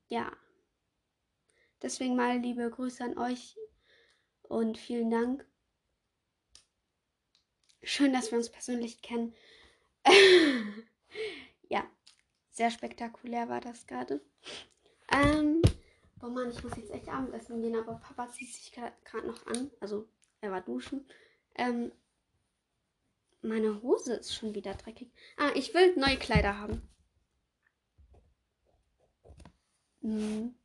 ja, 0.07 0.31
deswegen 1.81 2.15
mal 2.15 2.39
liebe 2.39 2.69
Grüße 2.69 3.03
an 3.03 3.17
euch 3.17 3.55
und 4.43 4.77
vielen 4.77 5.11
Dank. 5.11 5.45
Schön, 7.83 8.11
dass 8.11 8.31
wir 8.31 8.37
uns 8.37 8.49
persönlich 8.49 9.01
kennen. 9.01 9.33
ja, 11.69 11.89
sehr 12.49 12.71
spektakulär 12.71 13.47
war 13.47 13.61
das 13.61 13.87
gerade. 13.87 14.21
Ähm, 15.11 15.61
oh 16.21 16.27
Mann, 16.27 16.49
ich 16.49 16.61
muss 16.63 16.75
jetzt 16.75 16.91
echt 16.91 17.07
Abendessen 17.07 17.61
gehen, 17.61 17.75
aber 17.75 17.95
Papa 17.95 18.29
zieht 18.29 18.53
sich 18.53 18.71
gerade 18.71 19.27
noch 19.27 19.45
an. 19.47 19.71
Also, 19.79 20.09
er 20.41 20.51
war 20.51 20.61
duschen. 20.61 21.05
Ähm, 21.55 21.91
meine 23.41 23.81
Hose 23.81 24.15
ist 24.15 24.35
schon 24.35 24.53
wieder 24.53 24.73
dreckig. 24.73 25.11
Ah, 25.37 25.51
ich 25.55 25.73
will 25.73 25.95
neue 25.95 26.17
Kleider 26.17 26.57
haben. 26.57 26.81
Hm. 30.01 30.55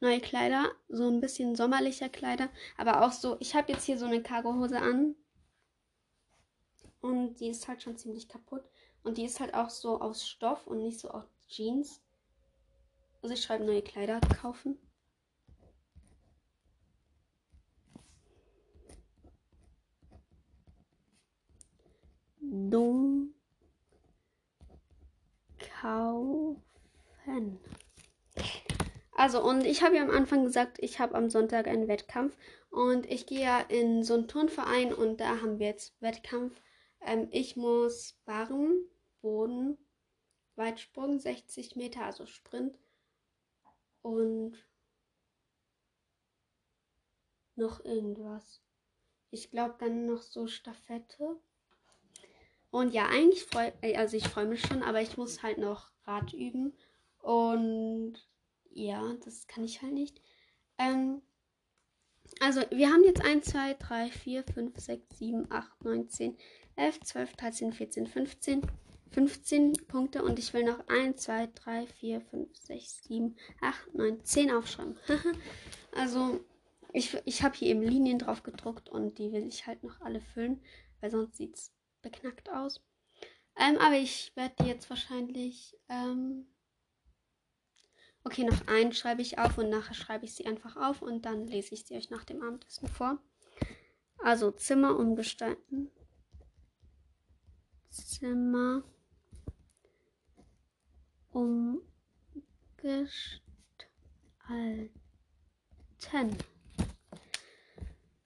neue 0.00 0.20
Kleider, 0.20 0.72
so 0.88 1.08
ein 1.08 1.20
bisschen 1.20 1.54
sommerlicher 1.54 2.08
Kleider, 2.08 2.48
aber 2.78 3.04
auch 3.04 3.12
so, 3.12 3.36
ich 3.40 3.54
habe 3.54 3.72
jetzt 3.72 3.84
hier 3.84 3.98
so 3.98 4.06
eine 4.06 4.22
Cargohose 4.22 4.80
an 4.80 5.14
und 7.00 7.36
die 7.40 7.48
ist 7.48 7.68
halt 7.68 7.82
schon 7.82 7.98
ziemlich 7.98 8.28
kaputt 8.28 8.64
und 9.02 9.18
die 9.18 9.24
ist 9.24 9.40
halt 9.40 9.54
auch 9.54 9.68
so 9.68 10.00
aus 10.00 10.26
Stoff 10.26 10.66
und 10.66 10.82
nicht 10.82 10.98
so 10.98 11.10
aus 11.10 11.24
Jeans. 11.48 12.00
Also 13.22 13.34
ich 13.34 13.42
schreibe 13.42 13.64
neue 13.64 13.82
Kleider 13.82 14.20
kaufen. 14.20 14.78
Dumm 22.54 23.34
kaufen. 25.58 27.58
Also, 29.12 29.42
und 29.42 29.64
ich 29.64 29.82
habe 29.82 29.96
ja 29.96 30.02
am 30.02 30.10
Anfang 30.10 30.44
gesagt, 30.44 30.78
ich 30.80 31.00
habe 31.00 31.16
am 31.16 31.30
Sonntag 31.30 31.66
einen 31.66 31.88
Wettkampf. 31.88 32.36
Und 32.70 33.06
ich 33.06 33.26
gehe 33.26 33.42
ja 33.42 33.60
in 33.60 34.04
so 34.04 34.14
einen 34.14 34.28
Turnverein 34.28 34.92
und 34.92 35.20
da 35.20 35.40
haben 35.40 35.58
wir 35.58 35.66
jetzt 35.66 36.00
Wettkampf. 36.00 36.60
Ähm, 37.00 37.28
ich 37.32 37.56
muss 37.56 38.20
Barren, 38.24 38.88
Boden, 39.20 39.76
Weitsprung, 40.56 41.18
60 41.18 41.74
Meter, 41.74 42.04
also 42.04 42.26
Sprint. 42.26 42.78
Und 44.02 44.56
noch 47.56 47.84
irgendwas. 47.84 48.60
Ich 49.30 49.50
glaube 49.50 49.74
dann 49.78 50.06
noch 50.06 50.22
so 50.22 50.46
Staffette. 50.46 51.40
Und 52.74 52.92
ja, 52.92 53.06
eigentlich 53.06 53.44
freue 53.44 53.72
äh, 53.82 53.94
also 53.94 54.16
ich 54.16 54.26
freue 54.26 54.46
mich 54.46 54.60
schon, 54.60 54.82
aber 54.82 55.00
ich 55.00 55.16
muss 55.16 55.44
halt 55.44 55.58
noch 55.58 55.92
Rad 56.06 56.32
üben. 56.32 56.72
Und 57.22 58.14
ja, 58.72 59.14
das 59.24 59.46
kann 59.46 59.62
ich 59.62 59.80
halt 59.80 59.92
nicht. 59.92 60.20
Ähm, 60.76 61.22
also, 62.40 62.62
wir 62.70 62.88
haben 62.88 63.04
jetzt 63.04 63.24
1, 63.24 63.46
2, 63.46 63.74
3, 63.74 64.10
4, 64.10 64.42
5, 64.52 64.76
6, 64.76 65.18
7, 65.18 65.52
8, 65.52 65.84
9, 65.84 66.08
10, 66.08 66.36
11, 66.74 67.00
12, 67.02 67.36
13, 67.36 67.72
14, 67.74 68.06
15. 68.08 68.62
15 69.12 69.74
Punkte 69.86 70.24
und 70.24 70.40
ich 70.40 70.52
will 70.52 70.64
noch 70.64 70.88
1, 70.88 71.22
2, 71.22 71.50
3, 71.54 71.86
4, 71.86 72.20
5, 72.22 72.56
6, 72.56 73.04
7, 73.04 73.36
8, 73.60 73.94
9, 73.94 74.24
10 74.24 74.50
aufschreiben. 74.50 74.98
also, 75.94 76.40
ich, 76.92 77.16
ich 77.24 77.44
habe 77.44 77.56
hier 77.56 77.68
eben 77.68 77.82
Linien 77.82 78.18
drauf 78.18 78.42
gedruckt 78.42 78.88
und 78.88 79.16
die 79.18 79.30
will 79.30 79.46
ich 79.46 79.68
halt 79.68 79.84
noch 79.84 80.00
alle 80.00 80.20
füllen, 80.20 80.60
weil 81.00 81.12
sonst 81.12 81.36
sieht 81.36 81.54
es 81.54 81.70
beknackt 82.04 82.50
aus. 82.50 82.80
Ähm, 83.56 83.78
aber 83.78 83.96
ich 83.96 84.32
werde 84.36 84.54
die 84.60 84.68
jetzt 84.68 84.88
wahrscheinlich. 84.90 85.76
Ähm 85.88 86.46
okay, 88.22 88.44
noch 88.44 88.66
einen 88.68 88.92
schreibe 88.92 89.22
ich 89.22 89.38
auf 89.38 89.58
und 89.58 89.70
nachher 89.70 89.94
schreibe 89.94 90.24
ich 90.24 90.34
sie 90.34 90.46
einfach 90.46 90.76
auf 90.76 91.02
und 91.02 91.26
dann 91.26 91.46
lese 91.46 91.74
ich 91.74 91.84
sie 91.84 91.96
euch 91.96 92.10
nach 92.10 92.24
dem 92.24 92.42
Abendessen 92.42 92.88
vor. 92.88 93.18
Also 94.18 94.50
Zimmer 94.50 94.96
umgestalten. 94.96 95.90
Zimmer 97.90 98.82
umgestalten. 101.30 101.84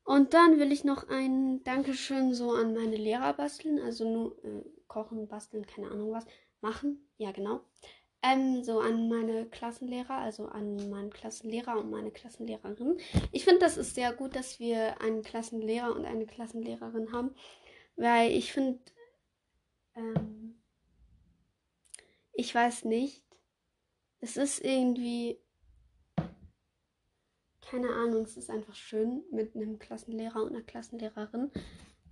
Und 0.08 0.32
dann 0.32 0.58
will 0.58 0.72
ich 0.72 0.84
noch 0.84 1.06
ein 1.10 1.62
Dankeschön 1.64 2.32
so 2.32 2.52
an 2.52 2.72
meine 2.72 2.96
Lehrer 2.96 3.34
basteln, 3.34 3.78
also 3.78 4.10
nur 4.10 4.42
äh, 4.42 4.64
kochen, 4.86 5.28
basteln, 5.28 5.66
keine 5.66 5.90
Ahnung 5.90 6.12
was, 6.12 6.24
machen. 6.62 7.06
Ja, 7.18 7.30
genau. 7.30 7.60
Ähm, 8.22 8.64
so 8.64 8.80
an 8.80 9.10
meine 9.10 9.44
Klassenlehrer, 9.44 10.16
also 10.16 10.46
an 10.46 10.88
meinen 10.88 11.10
Klassenlehrer 11.10 11.76
und 11.76 11.90
meine 11.90 12.10
Klassenlehrerin. 12.10 12.96
Ich 13.32 13.44
finde, 13.44 13.60
das 13.60 13.76
ist 13.76 13.96
sehr 13.96 14.14
gut, 14.14 14.34
dass 14.34 14.58
wir 14.58 14.98
einen 15.02 15.22
Klassenlehrer 15.22 15.94
und 15.94 16.06
eine 16.06 16.24
Klassenlehrerin 16.24 17.12
haben, 17.12 17.34
weil 17.96 18.30
ich 18.30 18.50
finde, 18.50 18.80
ähm, 19.94 20.58
ich 22.32 22.54
weiß 22.54 22.86
nicht, 22.86 23.22
es 24.20 24.38
ist 24.38 24.64
irgendwie 24.64 25.38
keine 27.70 27.90
Ahnung, 27.90 28.22
es 28.22 28.36
ist 28.36 28.50
einfach 28.50 28.74
schön 28.74 29.22
mit 29.30 29.54
einem 29.54 29.78
Klassenlehrer 29.78 30.42
und 30.42 30.54
einer 30.54 30.62
Klassenlehrerin. 30.62 31.52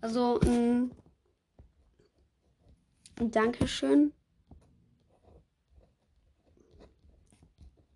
Also, 0.01 0.39
ein 0.39 0.93
Dankeschön. 3.19 4.13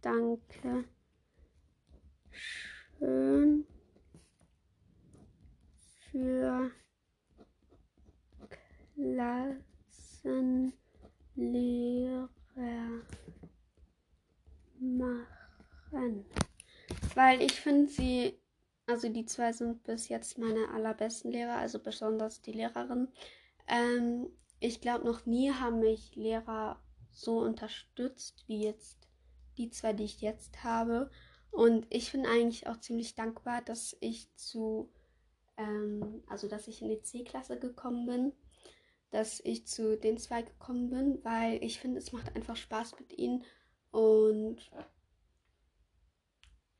Danke 0.00 0.84
schön 2.98 3.66
für 6.10 6.70
Klassenlehrer 8.96 10.72
machen. 14.80 16.24
Weil 17.14 17.42
ich 17.42 17.52
finde 17.52 17.88
sie, 17.88 18.38
also 18.86 19.08
die 19.08 19.26
zwei 19.26 19.52
sind 19.52 19.82
bis 19.82 20.08
jetzt 20.08 20.38
meine 20.38 20.68
allerbesten 20.70 21.30
Lehrer, 21.30 21.56
also 21.56 21.78
besonders 21.78 22.40
die 22.40 22.52
Lehrerin. 22.52 23.08
Ähm, 23.66 24.28
ich 24.60 24.80
glaube, 24.80 25.06
noch 25.06 25.26
nie 25.26 25.50
haben 25.52 25.80
mich 25.80 26.14
Lehrer 26.16 26.80
so 27.10 27.40
unterstützt 27.40 28.44
wie 28.46 28.62
jetzt 28.64 28.98
die 29.58 29.70
zwei, 29.70 29.92
die 29.92 30.04
ich 30.04 30.20
jetzt 30.20 30.62
habe. 30.62 31.10
Und 31.50 31.86
ich 31.90 32.12
bin 32.12 32.26
eigentlich 32.26 32.66
auch 32.66 32.78
ziemlich 32.78 33.14
dankbar, 33.14 33.62
dass 33.62 33.96
ich 34.00 34.32
zu, 34.36 34.90
ähm, 35.56 36.22
also 36.28 36.48
dass 36.48 36.68
ich 36.68 36.82
in 36.82 36.88
die 36.88 37.02
C-Klasse 37.02 37.58
gekommen 37.58 38.06
bin, 38.06 38.32
dass 39.10 39.40
ich 39.40 39.66
zu 39.66 39.98
den 39.98 40.18
zwei 40.18 40.42
gekommen 40.42 40.90
bin, 40.90 41.24
weil 41.24 41.62
ich 41.64 41.80
finde, 41.80 41.98
es 41.98 42.12
macht 42.12 42.36
einfach 42.36 42.56
Spaß 42.56 42.98
mit 43.00 43.18
ihnen 43.18 43.44
und 43.90 44.70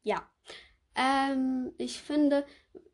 ja. 0.03 0.29
Ähm, 0.95 1.73
ich 1.79 2.03
finde, 2.03 2.45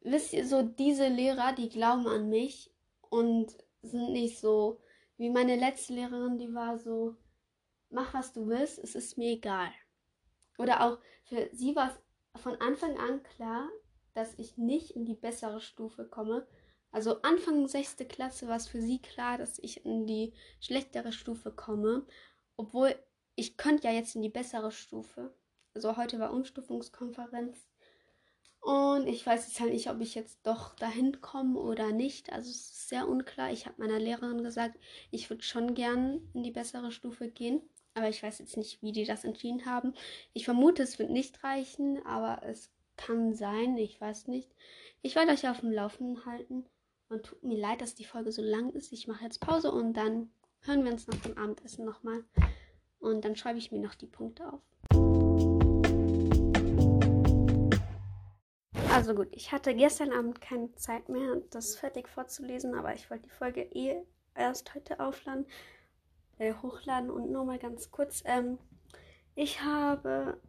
wisst 0.02 0.32
ihr, 0.32 0.46
so 0.46 0.62
diese 0.62 1.08
Lehrer, 1.08 1.52
die 1.52 1.68
glauben 1.68 2.06
an 2.06 2.28
mich 2.28 2.70
und 3.00 3.56
sind 3.82 4.12
nicht 4.12 4.38
so 4.38 4.80
wie 5.16 5.30
meine 5.30 5.56
letzte 5.56 5.94
Lehrerin, 5.94 6.38
die 6.38 6.52
war 6.52 6.78
so, 6.78 7.16
mach 7.90 8.12
was 8.14 8.32
du 8.32 8.46
willst, 8.48 8.78
es 8.78 8.94
ist 8.94 9.16
mir 9.16 9.32
egal. 9.32 9.70
Oder 10.58 10.82
auch 10.82 10.98
für 11.24 11.48
sie 11.52 11.74
war 11.74 11.90
es 11.90 12.42
von 12.42 12.60
Anfang 12.60 12.98
an 12.98 13.22
klar, 13.22 13.68
dass 14.14 14.34
ich 14.38 14.56
nicht 14.56 14.90
in 14.90 15.04
die 15.04 15.14
bessere 15.14 15.60
Stufe 15.60 16.06
komme. 16.06 16.46
Also 16.90 17.20
Anfang 17.22 17.68
sechste 17.68 18.06
Klasse 18.06 18.48
war 18.48 18.56
es 18.56 18.68
für 18.68 18.80
sie 18.80 19.00
klar, 19.00 19.38
dass 19.38 19.58
ich 19.58 19.84
in 19.84 20.06
die 20.06 20.32
schlechtere 20.60 21.12
Stufe 21.12 21.50
komme. 21.50 22.06
Obwohl 22.56 22.94
ich 23.34 23.56
könnte 23.58 23.88
ja 23.88 23.92
jetzt 23.92 24.14
in 24.16 24.22
die 24.22 24.30
bessere 24.30 24.70
Stufe. 24.70 25.34
Also 25.76 25.98
heute 25.98 26.18
war 26.18 26.32
Umstufungskonferenz. 26.32 27.68
Und 28.60 29.06
ich 29.06 29.26
weiß 29.26 29.46
jetzt 29.46 29.60
halt 29.60 29.74
nicht, 29.74 29.90
ob 29.90 30.00
ich 30.00 30.14
jetzt 30.14 30.38
doch 30.46 30.74
dahin 30.74 31.20
komme 31.20 31.60
oder 31.60 31.92
nicht. 31.92 32.32
Also 32.32 32.50
es 32.50 32.56
ist 32.56 32.88
sehr 32.88 33.06
unklar. 33.06 33.52
Ich 33.52 33.66
habe 33.66 33.82
meiner 33.82 33.98
Lehrerin 33.98 34.42
gesagt, 34.42 34.78
ich 35.10 35.28
würde 35.28 35.42
schon 35.42 35.74
gern 35.74 36.30
in 36.32 36.42
die 36.42 36.50
bessere 36.50 36.90
Stufe 36.90 37.28
gehen. 37.28 37.60
Aber 37.92 38.08
ich 38.08 38.22
weiß 38.22 38.38
jetzt 38.38 38.56
nicht, 38.56 38.82
wie 38.82 38.92
die 38.92 39.04
das 39.04 39.24
entschieden 39.24 39.66
haben. 39.66 39.92
Ich 40.32 40.46
vermute, 40.46 40.82
es 40.82 40.98
wird 40.98 41.10
nicht 41.10 41.44
reichen, 41.44 42.04
aber 42.06 42.42
es 42.42 42.70
kann 42.96 43.34
sein. 43.34 43.76
Ich 43.76 44.00
weiß 44.00 44.28
nicht. 44.28 44.50
Ich 45.02 45.14
werde 45.14 45.32
euch 45.32 45.46
auf 45.46 45.60
dem 45.60 45.72
Laufenden 45.72 46.24
halten. 46.24 46.64
Und 47.10 47.24
tut 47.26 47.42
mir 47.42 47.58
leid, 47.58 47.82
dass 47.82 47.94
die 47.94 48.06
Folge 48.06 48.32
so 48.32 48.40
lang 48.40 48.70
ist. 48.70 48.94
Ich 48.94 49.08
mache 49.08 49.24
jetzt 49.24 49.42
Pause 49.42 49.72
und 49.72 49.92
dann 49.92 50.30
hören 50.62 50.84
wir 50.84 50.92
uns 50.92 51.06
nach 51.06 51.20
dem 51.20 51.36
Abendessen 51.36 51.84
nochmal. 51.84 52.24
Und 52.98 53.26
dann 53.26 53.36
schreibe 53.36 53.58
ich 53.58 53.70
mir 53.72 53.80
noch 53.80 53.94
die 53.94 54.06
Punkte 54.06 54.50
auf. 54.50 54.62
Also 58.96 59.14
gut, 59.14 59.28
ich 59.32 59.52
hatte 59.52 59.74
gestern 59.74 60.10
Abend 60.10 60.40
keine 60.40 60.74
Zeit 60.76 61.10
mehr, 61.10 61.42
das 61.50 61.76
fertig 61.76 62.08
vorzulesen, 62.08 62.74
aber 62.74 62.94
ich 62.94 63.10
wollte 63.10 63.24
die 63.24 63.34
Folge 63.34 63.60
eh 63.60 64.00
erst 64.34 64.74
heute 64.74 65.00
aufladen, 65.00 65.44
äh, 66.38 66.54
hochladen 66.62 67.10
und 67.10 67.30
nur 67.30 67.44
mal 67.44 67.58
ganz 67.58 67.90
kurz. 67.90 68.22
Ähm, 68.24 68.56
ich 69.34 69.60
habe 69.60 70.40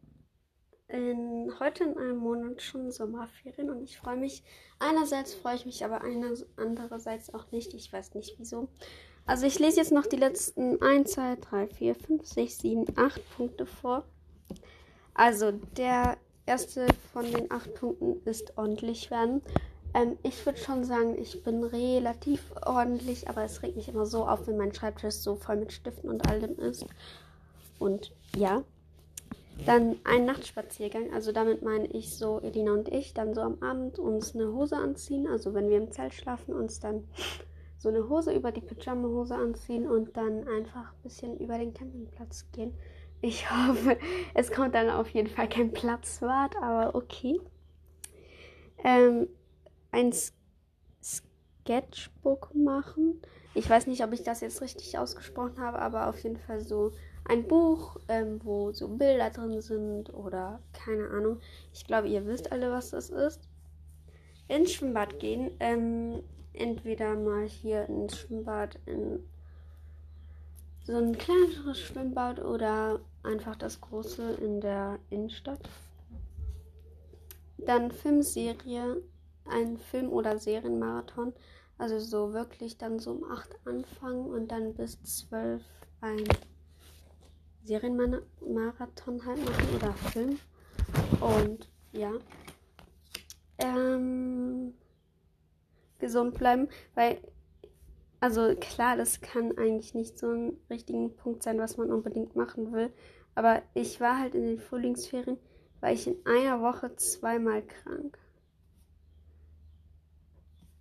in, 0.87 1.51
heute 1.59 1.83
in 1.83 1.97
einem 1.97 2.19
Monat 2.19 2.61
schon 2.61 2.89
Sommerferien 2.89 3.69
und 3.69 3.83
ich 3.83 3.97
freue 3.97 4.15
mich. 4.15 4.45
Einerseits 4.79 5.33
freue 5.33 5.55
ich 5.55 5.65
mich, 5.65 5.83
aber 5.83 5.99
andererseits 6.55 7.33
auch 7.33 7.51
nicht. 7.51 7.73
Ich 7.73 7.91
weiß 7.91 8.13
nicht 8.13 8.39
wieso. 8.39 8.69
Also 9.25 9.45
ich 9.45 9.59
lese 9.59 9.81
jetzt 9.81 9.91
noch 9.91 10.05
die 10.05 10.15
letzten 10.15 10.81
1, 10.81 11.11
2, 11.11 11.35
3, 11.35 11.67
4, 11.67 11.95
5, 11.95 12.25
6, 12.25 12.59
7, 12.59 12.85
8 12.95 13.29
Punkte 13.35 13.65
vor. 13.65 14.05
Also 15.13 15.51
der 15.51 16.17
erste 16.47 16.87
von 17.13 17.31
den 17.31 17.51
acht 17.51 17.73
Punkten 17.75 18.21
ist 18.25 18.57
ordentlich 18.57 19.11
werden. 19.11 19.41
Ähm, 19.93 20.17
ich 20.23 20.45
würde 20.45 20.59
schon 20.59 20.83
sagen, 20.83 21.15
ich 21.19 21.43
bin 21.43 21.63
relativ 21.63 22.41
ordentlich, 22.65 23.29
aber 23.29 23.43
es 23.43 23.61
regt 23.61 23.75
mich 23.75 23.89
immer 23.89 24.05
so 24.05 24.25
auf, 24.25 24.47
wenn 24.47 24.57
mein 24.57 24.73
Schreibtisch 24.73 25.15
so 25.15 25.35
voll 25.35 25.57
mit 25.57 25.73
Stiften 25.73 26.09
und 26.09 26.27
allem 26.29 26.57
ist. 26.57 26.85
Und 27.79 28.13
ja. 28.35 28.63
Dann 29.65 29.95
ein 30.03 30.25
Nachtspaziergang, 30.25 31.11
also 31.13 31.31
damit 31.31 31.63
meine 31.63 31.87
ich 31.87 32.15
so, 32.15 32.39
Elina 32.41 32.73
und 32.73 32.89
ich, 32.89 33.15
dann 33.15 33.33
so 33.33 33.41
am 33.41 33.57
Abend 33.63 33.97
uns 33.97 34.35
eine 34.35 34.53
Hose 34.53 34.77
anziehen, 34.77 35.25
also 35.27 35.55
wenn 35.55 35.67
wir 35.67 35.77
im 35.77 35.91
Zelt 35.91 36.13
schlafen, 36.13 36.53
uns 36.53 36.79
dann 36.79 37.05
so 37.79 37.89
eine 37.89 38.07
Hose 38.07 38.33
über 38.33 38.51
die 38.51 38.61
Pyjama-Hose 38.61 39.33
anziehen 39.35 39.87
und 39.87 40.15
dann 40.15 40.47
einfach 40.47 40.93
ein 40.93 41.01
bisschen 41.01 41.39
über 41.39 41.57
den 41.57 41.73
Campingplatz 41.73 42.45
gehen. 42.51 42.75
Ich 43.21 43.49
hoffe, 43.49 43.97
es 44.35 44.51
kommt 44.51 44.75
dann 44.75 44.89
auf 44.89 45.09
jeden 45.09 45.29
Fall 45.29 45.49
kein 45.49 45.73
Platzwart, 45.73 46.55
aber 46.61 46.95
okay. 46.95 47.39
Ähm, 48.83 49.27
ein 49.91 50.13
Sketchbook 51.01 52.53
machen. 52.53 53.21
Ich 53.55 53.67
weiß 53.67 53.87
nicht, 53.87 54.03
ob 54.03 54.13
ich 54.13 54.21
das 54.21 54.41
jetzt 54.41 54.61
richtig 54.61 54.99
ausgesprochen 54.99 55.59
habe, 55.59 55.79
aber 55.79 56.09
auf 56.09 56.19
jeden 56.19 56.37
Fall 56.37 56.61
so 56.61 56.91
ein 57.25 57.47
Buch, 57.47 57.97
ähm, 58.07 58.39
wo 58.43 58.71
so 58.71 58.87
Bilder 58.87 59.31
drin 59.31 59.61
sind 59.61 60.13
oder 60.13 60.61
keine 60.73 61.09
Ahnung. 61.09 61.39
Ich 61.73 61.85
glaube, 61.87 62.07
ihr 62.07 62.25
wisst 62.27 62.51
alle, 62.51 62.71
was 62.71 62.91
das 62.91 63.09
ist. 63.09 63.41
Ins 64.47 64.73
Schwimmbad 64.73 65.19
gehen. 65.19 65.51
Ähm, 65.59 66.23
entweder 66.53 67.15
mal 67.15 67.47
hier 67.47 67.89
ins 67.89 68.19
Schwimmbad 68.19 68.79
in 68.85 69.27
so 70.87 70.95
ein 70.95 71.17
kleineres 71.17 71.81
Schwimmbad 71.81 72.39
oder 72.39 73.01
einfach 73.21 73.57
das 73.57 73.81
große 73.81 74.35
in 74.35 74.61
der 74.61 74.99
Innenstadt. 75.09 75.59
Dann 77.57 77.91
Filmserie, 77.91 79.03
ein 79.43 79.77
Film- 79.77 80.13
oder 80.13 80.39
Serienmarathon. 80.39 81.33
Also 81.77 81.99
so 81.99 82.31
wirklich 82.31 82.77
dann 82.77 82.99
so 82.99 83.11
um 83.11 83.29
8 83.29 83.49
anfangen 83.65 84.27
und 84.27 84.49
dann 84.49 84.75
bis 84.75 84.97
12 85.03 85.61
ein 85.99 86.23
Serienmarathon 87.65 89.25
halt 89.25 89.43
machen 89.45 89.75
oder 89.75 89.93
Film. 89.93 90.39
Und 91.19 91.67
ja. 91.91 92.13
Ähm, 93.57 94.73
gesund 95.99 96.35
bleiben, 96.35 96.69
weil, 96.95 97.19
also 98.19 98.55
klar, 98.55 98.97
das 98.97 99.21
kann 99.21 99.57
eigentlich 99.57 99.93
nicht 99.93 100.17
so 100.17 100.31
ein 100.31 100.57
richtigen 100.69 101.15
Punkt 101.15 101.43
sein, 101.43 101.59
was 101.59 101.77
man 101.77 101.91
unbedingt 101.91 102.35
machen 102.35 102.71
will. 102.71 102.91
Aber 103.35 103.61
ich 103.75 104.01
war 104.01 104.17
halt 104.17 104.33
in 104.33 104.45
den 104.47 104.59
Frühlingsferien, 104.59 105.37
war 105.79 105.91
ich 105.91 106.07
in 106.07 106.17
einer 106.25 106.61
Woche 106.61 106.95
zweimal 106.95 107.61
krank. 107.61 108.17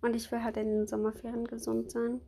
Und 0.01 0.15
ich 0.15 0.31
will 0.31 0.43
halt 0.43 0.57
in 0.57 0.69
den 0.69 0.87
Sommerferien 0.87 1.45
gesund 1.45 1.91
sein. 1.91 2.21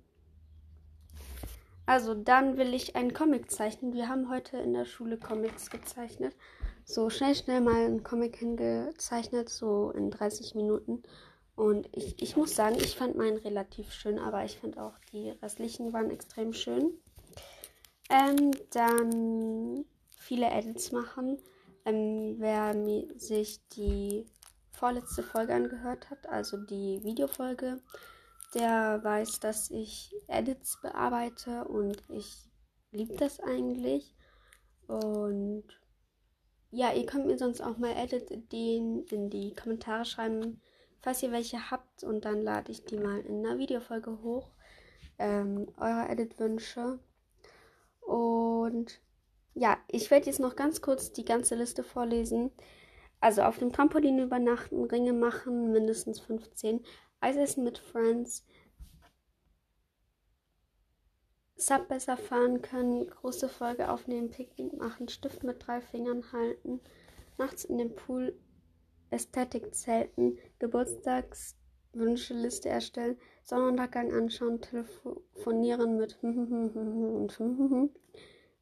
Also, 1.88 2.14
dann 2.14 2.58
will 2.58 2.76
ich 2.76 2.96
einen 2.96 3.14
Comic 3.14 3.50
zeichnen. 3.50 3.94
Wir 3.94 4.10
haben 4.10 4.30
heute 4.30 4.58
in 4.58 4.74
der 4.74 4.86
Schule 4.86 5.18
Comics 5.18 5.72
gezeichnet. 5.72 6.36
So 6.86 7.10
schnell, 7.10 7.34
schnell 7.34 7.62
mal 7.62 7.86
einen 7.86 8.04
Comic 8.04 8.36
hingezeichnet, 8.36 9.50
so 9.50 9.90
in 9.90 10.12
30 10.12 10.54
Minuten. 10.54 11.02
Und 11.60 11.90
ich, 11.92 12.22
ich 12.22 12.38
muss 12.38 12.56
sagen, 12.56 12.78
ich 12.78 12.96
fand 12.96 13.18
meinen 13.18 13.36
relativ 13.36 13.92
schön, 13.92 14.18
aber 14.18 14.46
ich 14.46 14.60
fand 14.60 14.78
auch 14.78 14.98
die 15.12 15.32
restlichen 15.42 15.92
waren 15.92 16.10
extrem 16.10 16.54
schön. 16.54 16.94
Ähm, 18.10 18.52
dann 18.72 19.84
viele 20.08 20.50
Edits 20.50 20.94
machen. 20.94 21.38
Ähm, 21.84 22.36
wer 22.38 22.74
sich 23.18 23.60
die 23.74 24.26
vorletzte 24.72 25.22
Folge 25.22 25.54
angehört 25.54 26.10
hat, 26.10 26.30
also 26.30 26.56
die 26.56 27.04
Videofolge, 27.04 27.82
der 28.54 29.04
weiß, 29.04 29.42
dass 29.42 29.70
ich 29.70 30.16
Edits 30.30 30.80
bearbeite 30.82 31.66
und 31.66 32.02
ich 32.08 32.38
liebe 32.92 33.18
das 33.18 33.42
eigentlich. 33.42 34.16
Und 34.88 35.66
ja, 36.72 36.94
ihr 36.94 37.06
könnt 37.06 37.26
mir 37.26 37.38
sonst 37.38 37.60
auch 37.60 37.78
mal 37.78 37.92
Edit-Ideen 37.98 39.04
in 39.08 39.30
die 39.30 39.54
Kommentare 39.54 40.06
schreiben, 40.06 40.62
falls 41.02 41.24
ihr 41.24 41.32
welche 41.32 41.72
habt. 41.72 42.04
Und 42.04 42.26
dann 42.26 42.42
lade 42.42 42.72
ich 42.72 42.86
die 42.86 42.98
mal 42.98 43.20
in 43.22 43.46
einer 43.46 43.58
Videofolge 43.58 44.22
hoch. 44.22 44.52
Ähm, 45.18 45.68
eure 45.78 46.10
Edit-Wünsche. 46.10 47.00
Und 48.02 49.02
ja, 49.54 49.78
ich 49.88 50.10
werde 50.12 50.28
jetzt 50.28 50.40
noch 50.40 50.56
ganz 50.56 50.82
kurz 50.82 51.12
die 51.12 51.26
ganze 51.26 51.56
Liste 51.56 51.84
vorlesen. 51.84 52.52
Also 53.20 53.42
auf 53.44 53.58
dem 53.58 53.74
Trampolin 53.74 54.20
übernachten, 54.20 54.84
Ringe 54.86 55.14
machen, 55.14 55.72
mindestens 55.72 56.20
15. 56.20 56.82
Eisessen 57.20 57.66
mit 57.66 57.78
Friends, 57.78 58.46
Sub 61.58 61.90
besser 61.90 62.16
fahren 62.16 62.62
können, 62.62 63.10
große 63.10 63.50
Folge 63.50 63.92
aufnehmen, 63.92 64.32
Picknick 64.32 64.78
machen, 64.78 65.10
Stift 65.10 65.44
mit 65.44 65.68
drei 65.68 65.82
Fingern 65.82 66.32
halten, 66.32 66.80
nachts 67.38 67.66
in 67.66 67.78
dem 67.78 67.94
Pool 67.94 68.34
Ästhetik 69.12 69.74
zelten, 69.74 70.38
Geburtstagswünscheliste 70.60 72.70
erstellen, 72.70 73.18
Sonnenuntergang 73.44 74.14
anschauen, 74.14 74.62
telefonieren 74.62 75.98
mit 75.98 76.20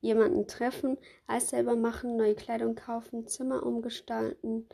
jemanden 0.01 0.47
treffen, 0.47 0.97
Eis 1.27 1.49
selber 1.49 1.75
machen, 1.75 2.17
neue 2.17 2.35
Kleidung 2.35 2.75
kaufen, 2.75 3.27
Zimmer 3.27 3.65
umgestalten, 3.65 4.67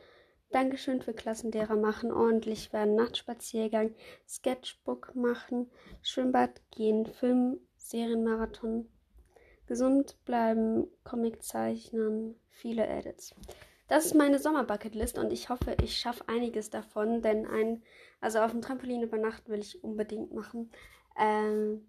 Dankeschön 0.50 1.02
für 1.02 1.14
Klassenlehrer 1.14 1.76
machen, 1.76 2.12
ordentlich 2.12 2.72
werden, 2.72 2.94
Nachtspaziergang, 2.94 3.94
Sketchbook 4.28 5.16
machen, 5.16 5.70
Schwimmbad 6.02 6.60
gehen, 6.70 7.06
Film, 7.06 7.58
Serienmarathon, 7.76 8.88
gesund 9.66 10.16
bleiben, 10.24 10.86
Comic 11.02 11.42
zeichnen, 11.42 12.36
viele 12.50 12.86
Edits. 12.86 13.34
Das 13.88 14.06
ist 14.06 14.14
meine 14.14 14.38
Sommerbucketlist 14.38 15.18
und 15.18 15.30
ich 15.32 15.50
hoffe, 15.50 15.76
ich 15.82 15.98
schaffe 15.98 16.24
einiges 16.28 16.70
davon, 16.70 17.20
denn 17.20 17.46
ein, 17.46 17.82
also 18.20 18.38
auf 18.40 18.50
dem 18.50 18.62
Trampolin 18.62 19.02
übernachten 19.02 19.52
will 19.52 19.60
ich 19.60 19.84
unbedingt 19.84 20.32
machen. 20.32 20.70
Ähm, 21.18 21.86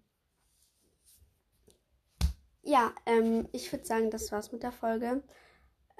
ja, 2.62 2.92
ähm, 3.06 3.48
ich 3.52 3.72
würde 3.72 3.86
sagen, 3.86 4.10
das 4.10 4.30
war's 4.30 4.52
mit 4.52 4.62
der 4.62 4.72
Folge. 4.72 5.22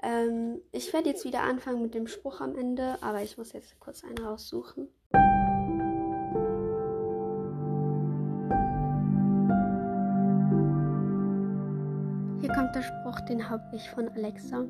Ähm, 0.03 0.61
ich 0.71 0.93
werde 0.93 1.09
jetzt 1.09 1.25
wieder 1.25 1.41
anfangen 1.41 1.81
mit 1.81 1.95
dem 1.95 2.05
Spruch 2.05 2.41
am 2.41 2.55
Ende, 2.55 2.97
aber 3.01 3.23
ich 3.23 3.37
muss 3.39 3.53
jetzt 3.53 3.79
kurz 3.79 4.03
einen 4.03 4.19
raussuchen. 4.19 4.89
Hier 12.39 12.53
kommt 12.53 12.75
der 12.75 12.83
Spruch, 12.83 13.19
den 13.21 13.49
habe 13.49 13.75
ich 13.75 13.89
von 13.89 14.07
Alexa. 14.09 14.67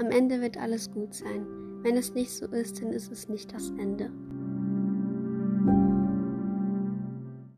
Am 0.00 0.10
Ende 0.10 0.40
wird 0.40 0.56
alles 0.56 0.90
gut 0.90 1.12
sein. 1.12 1.44
Wenn 1.82 1.98
es 1.98 2.14
nicht 2.14 2.30
so 2.30 2.46
ist, 2.46 2.80
dann 2.80 2.90
ist 2.90 3.12
es 3.12 3.28
nicht 3.28 3.52
das 3.52 3.68
Ende. 3.78 4.10